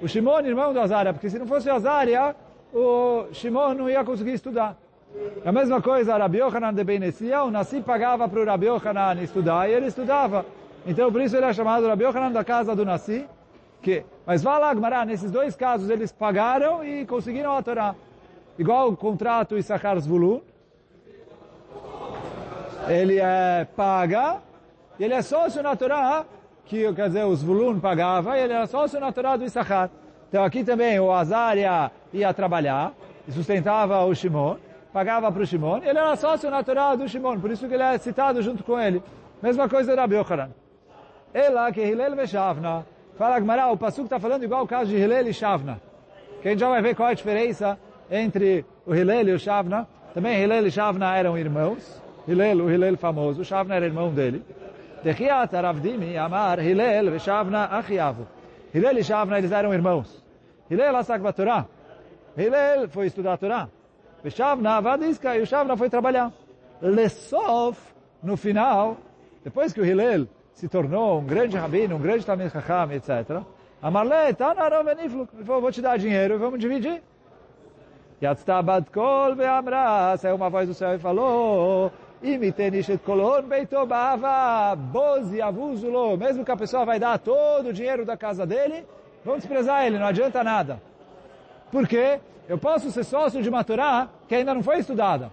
O 0.00 0.08
Shimon, 0.08 0.40
irmão 0.40 0.72
do 0.72 0.80
Azaria, 0.80 1.12
porque 1.12 1.28
se 1.28 1.38
não 1.38 1.46
fosse 1.46 1.68
Azaria, 1.68 2.34
o 2.72 3.26
Shimon 3.32 3.74
não 3.74 3.90
ia 3.90 4.04
conseguir 4.04 4.32
estudar. 4.32 4.76
A 5.44 5.50
mesma 5.50 5.82
coisa, 5.82 6.16
Rabi 6.16 6.38
Yochanan 6.38 6.72
de 6.72 6.84
Benecia, 6.84 7.42
o 7.42 7.50
Nassi 7.50 7.80
pagava 7.80 8.28
para 8.28 8.40
o 8.40 8.44
Rabi 8.44 8.66
estudar 9.22 9.68
e 9.68 9.72
ele 9.72 9.86
estudava. 9.86 10.46
Então, 10.86 11.10
por 11.10 11.20
isso 11.20 11.36
ele 11.36 11.46
é 11.46 11.52
chamado 11.52 11.86
Rabi 11.86 12.04
Yochanan 12.04 12.30
da 12.30 12.44
casa 12.44 12.76
do 12.76 12.84
Nassi. 12.84 13.26
Que, 13.82 14.04
mas 14.26 14.42
vá 14.42 14.58
lá, 14.58 14.72
Gmará, 14.74 15.04
nesses 15.04 15.30
dois 15.30 15.56
casos 15.56 15.88
eles 15.88 16.12
pagaram 16.12 16.84
e 16.84 17.06
conseguiram 17.06 17.56
a 17.56 17.62
Torá. 17.62 17.94
Igual 18.58 18.90
o 18.90 18.96
contrato 18.96 19.56
Issachar 19.56 19.98
Zvulun. 19.98 20.40
Ele 22.88 23.18
é 23.18 23.66
paga 23.76 24.38
e 24.98 25.04
ele 25.04 25.14
é 25.14 25.22
sócio 25.22 25.62
na 25.62 25.74
Torá 25.76 26.24
que, 26.66 26.92
quer 26.92 27.08
dizer, 27.08 27.24
o 27.24 27.34
Zvulun 27.34 27.80
pagava 27.80 28.38
e 28.38 28.42
ele 28.42 28.52
era 28.52 28.66
sócio 28.66 29.00
natural 29.00 29.36
do 29.36 29.44
Issachar. 29.44 29.90
Então 30.30 30.42
aqui 30.42 30.64
também 30.64 30.98
o 30.98 31.12
Azaria 31.12 31.90
ia 32.12 32.32
trabalhar 32.32 32.94
sustentava 33.30 34.04
o 34.04 34.14
Shimon, 34.14 34.56
pagava 34.92 35.30
para 35.30 35.42
o 35.42 35.46
Shimon, 35.46 35.78
ele 35.78 35.98
era 35.98 36.16
sócio 36.16 36.50
natural 36.50 36.96
do 36.96 37.08
Shimon, 37.08 37.38
por 37.38 37.50
isso 37.50 37.68
que 37.68 37.74
ele 37.74 37.82
é 37.82 37.98
citado 37.98 38.42
junto 38.42 38.64
com 38.64 38.78
ele. 38.78 39.02
Mesma 39.42 39.68
coisa 39.68 39.94
da 39.96 40.04
Yochanan. 40.04 40.50
Ela 41.32 41.72
que 41.72 41.80
Hillel 41.80 42.20
e 42.20 42.26
Shavna. 42.26 42.84
Fala 43.16 43.38
Gmará, 43.38 43.70
o 43.70 43.76
Pasuk 43.76 44.04
está 44.04 44.18
falando 44.18 44.42
igual 44.42 44.64
o 44.64 44.66
caso 44.66 44.90
de 44.90 44.96
Hillel 44.96 45.28
e 45.28 45.32
Shavna. 45.32 45.80
Que 46.42 46.48
a 46.48 46.50
gente 46.50 46.60
já 46.60 46.68
vai 46.68 46.82
ver 46.82 46.94
qual 46.94 47.08
é 47.08 47.12
a 47.12 47.14
diferença 47.14 47.78
entre 48.10 48.64
o 48.86 48.94
Hillel 48.94 49.28
e 49.28 49.32
o 49.32 49.38
Shavna. 49.38 49.86
Também 50.12 50.42
Hillel 50.42 50.66
e 50.66 50.70
Shavna 50.70 51.16
eram 51.16 51.38
irmãos. 51.38 52.02
Hillel, 52.26 52.64
o 52.64 52.70
Hillel 52.70 52.96
famoso, 52.96 53.44
Shavna 53.44 53.76
era 53.76 53.86
irmão 53.86 54.12
dele. 54.12 54.44
Dechiat 55.02 55.54
Aravdimi 55.54 56.18
Amar 56.18 56.58
Hillel 56.58 57.14
e 57.14 57.20
Shavna 57.20 57.64
Achiavu. 57.66 58.26
Hillel 58.74 58.98
e 58.98 59.04
Shavna 59.04 59.38
eles 59.38 59.52
eram 59.52 59.74
irmãos. 59.74 60.24
Hillel 60.70 60.96
asak 60.96 61.20
Torá. 61.32 61.66
Hillel 62.36 62.88
foi 62.88 63.06
estudar 63.06 63.34
a 63.34 63.36
Torá. 63.36 63.68
E 64.24 64.30
Shavna 64.30 64.76
Avadiska 64.76 65.36
e 65.36 65.42
o 65.42 65.46
Shavna 65.46 65.76
foi 65.76 65.90
trabalhar. 65.90 66.32
Lesof, 66.80 67.78
no 68.22 68.36
final, 68.36 68.96
depois 69.42 69.72
que 69.72 69.80
o 69.80 69.84
Hillel 69.84 70.26
se 70.54 70.68
tornou 70.68 71.20
um 71.20 71.24
grande 71.24 71.56
rabino, 71.56 71.96
um 71.96 71.98
grande 72.00 72.24
Talmid 72.24 72.50
Chacham, 72.50 72.92
etc. 72.92 73.42
Amarle, 73.82 74.34
Tana 74.34 74.68
Rovenifluk. 74.68 75.34
Ele 75.34 75.44
falou, 75.44 75.62
vou 75.62 75.72
te 75.72 75.80
dar 75.80 75.98
dinheiro 75.98 76.34
e 76.34 76.38
vamos 76.38 76.60
dividir. 76.60 77.02
Yatztabat 78.22 78.90
Kol 78.90 79.34
Ve'amra. 79.34 80.16
Saiu 80.18 80.36
uma 80.36 80.50
voz 80.50 80.68
do 80.68 80.74
céu 80.74 80.94
e 80.94 80.98
falou, 80.98 81.90
Bozi 84.76 85.40
avuzulo. 85.40 86.18
Mesmo 86.18 86.44
que 86.44 86.50
a 86.50 86.56
pessoa 86.56 86.84
vai 86.84 86.98
dar 86.98 87.18
todo 87.18 87.70
o 87.70 87.72
dinheiro 87.72 88.04
da 88.04 88.16
casa 88.16 88.46
dele, 88.46 88.84
vão 89.24 89.36
desprezar 89.36 89.86
ele, 89.86 89.98
não 89.98 90.06
adianta 90.06 90.44
nada. 90.44 90.82
Por 91.72 91.88
quê? 91.88 92.20
Eu 92.48 92.58
posso 92.58 92.90
ser 92.90 93.04
sócio 93.04 93.42
de 93.42 93.48
uma 93.48 93.64
Torá 93.64 94.08
que 94.28 94.34
ainda 94.34 94.52
não 94.52 94.62
foi 94.62 94.78
estudada. 94.78 95.30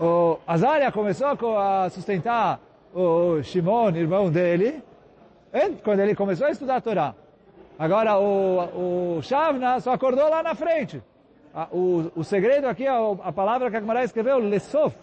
o 0.00 0.38
Azaria 0.46 0.92
começou 0.92 1.28
a 1.58 1.88
sustentar 1.88 2.60
o 2.94 3.42
Shimon, 3.42 3.90
irmão 3.90 4.30
dele, 4.30 4.82
quando 5.84 6.00
ele 6.00 6.14
começou 6.14 6.46
a 6.46 6.50
estudar 6.50 6.76
a 6.76 6.80
Torá. 6.80 7.14
Agora, 7.78 8.18
o, 8.18 9.18
o 9.18 9.22
Shavna 9.22 9.80
só 9.80 9.92
acordou 9.92 10.28
lá 10.28 10.42
na 10.42 10.54
frente. 10.54 11.02
O, 11.70 12.10
o 12.16 12.24
segredo 12.24 12.66
aqui 12.66 12.86
é 12.86 12.90
a 13.22 13.32
palavra 13.32 13.70
que 13.70 13.76
a 13.76 13.80
Gemara 13.80 14.04
escreveu, 14.04 14.38
Lesof. 14.38 14.94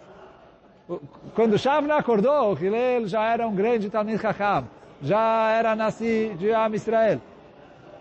Quando 1.34 1.58
Shavna 1.58 1.96
acordou, 1.96 2.56
Hillel 2.58 3.06
já 3.06 3.24
era 3.32 3.46
um 3.46 3.54
grande 3.54 3.88
Talmud 3.88 4.18
Chacham. 4.18 4.64
Já 5.02 5.50
era 5.50 5.74
nascido 5.74 6.36
de 6.36 6.52
Am 6.52 6.74
Israel. 6.74 7.20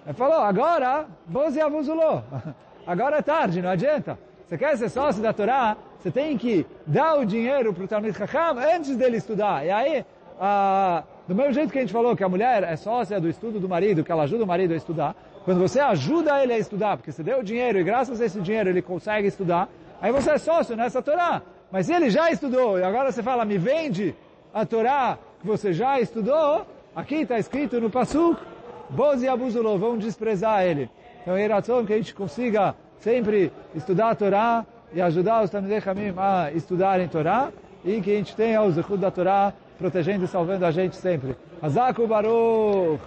Ele 0.06 0.14
falou, 0.14 0.40
agora, 0.42 1.06
Bozi 1.26 1.62
abusulou. 1.62 2.24
Agora 2.86 3.20
é 3.20 3.22
tarde, 3.22 3.62
não 3.62 3.70
adianta. 3.70 4.20
Você 4.46 4.58
quer 4.58 4.78
ser 4.78 4.90
sócio 4.90 5.24
da 5.24 5.32
Torá, 5.32 5.78
você 5.98 6.12
tem 6.12 6.38
que 6.38 6.66
dar 6.86 7.16
o 7.18 7.26
dinheiro 7.26 7.74
para 7.74 7.86
o 7.86 7.88
Talmud 7.88 8.14
Chacham 8.18 8.58
antes 8.58 8.98
dele 8.98 9.16
estudar. 9.16 9.66
E 9.66 9.72
aí, 9.72 10.06
ah, 10.40 11.04
do 11.26 11.34
mesmo 11.34 11.54
jeito 11.54 11.72
que 11.72 11.78
a 11.78 11.82
gente 11.82 11.94
falou 11.94 12.14
que 12.14 12.24
a 12.24 12.28
mulher 12.28 12.64
é 12.64 12.76
sócia 12.76 13.22
do 13.22 13.30
estudo 13.30 13.58
do 13.58 13.70
marido, 13.70 14.04
que 14.04 14.12
ela 14.12 14.24
ajuda 14.24 14.44
o 14.44 14.48
marido 14.48 14.74
a 14.74 14.76
estudar, 14.76 15.16
quando 15.46 15.62
você 15.62 15.80
ajuda 15.80 16.44
ele 16.44 16.52
a 16.52 16.58
estudar, 16.58 16.98
porque 16.98 17.14
você 17.14 17.24
deu 17.24 17.40
o 17.40 17.44
dinheiro 17.44 17.80
e 17.80 17.84
graças 17.84 18.20
a 18.20 18.26
esse 18.26 18.42
dinheiro 18.42 18.70
ele 18.70 18.82
consegue 18.82 19.30
estudar, 19.30 19.70
aí 20.02 20.12
você 20.12 20.32
é 20.32 20.38
sócio 20.38 20.76
nessa 20.76 21.02
Torá. 21.02 21.42
Mas 21.74 21.90
ele 21.90 22.12
já 22.12 22.30
estudou, 22.30 22.78
e 22.78 22.84
agora 22.84 23.12
você 23.12 23.24
fala, 23.24 23.44
me 23.44 23.58
vende 23.58 24.14
a 24.54 24.64
Torá 24.64 25.18
que 25.42 25.48
você 25.48 25.74
já 25.74 26.00
estudou, 26.00 26.68
aqui 26.96 27.16
está 27.16 27.40
escrito 27.40 27.82
no 27.82 27.90
Passuk, 27.90 28.40
Boz 28.92 29.24
e 29.24 29.28
Abuzulô 29.28 29.76
vão 29.80 29.98
desprezar 29.98 30.64
ele. 30.64 30.88
Então, 31.24 31.36
é 31.36 31.48
razão 31.48 31.84
que 31.84 31.92
a 31.92 31.98
gente 31.98 32.14
consiga 32.14 32.76
sempre 33.00 33.52
estudar 33.74 34.12
a 34.12 34.16
Torá 34.16 34.66
e 34.94 35.02
ajudar 35.02 35.44
os 35.44 35.50
Tamidei 35.50 35.82
Hamim 35.84 36.14
a 36.16 36.52
estudarem 36.52 37.08
a 37.08 37.10
Torá 37.10 37.52
e 37.84 38.00
que 38.02 38.12
a 38.12 38.18
gente 38.18 38.36
tenha 38.36 38.62
o 38.62 38.72
Zechut 38.72 38.98
da 38.98 39.10
Torá 39.10 39.52
protegendo 39.80 40.26
e 40.26 40.28
salvando 40.28 40.68
a 40.68 40.70
gente 40.70 40.96
sempre. 40.96 41.36
Hazaku 41.60 42.06
Baruch! 42.06 43.00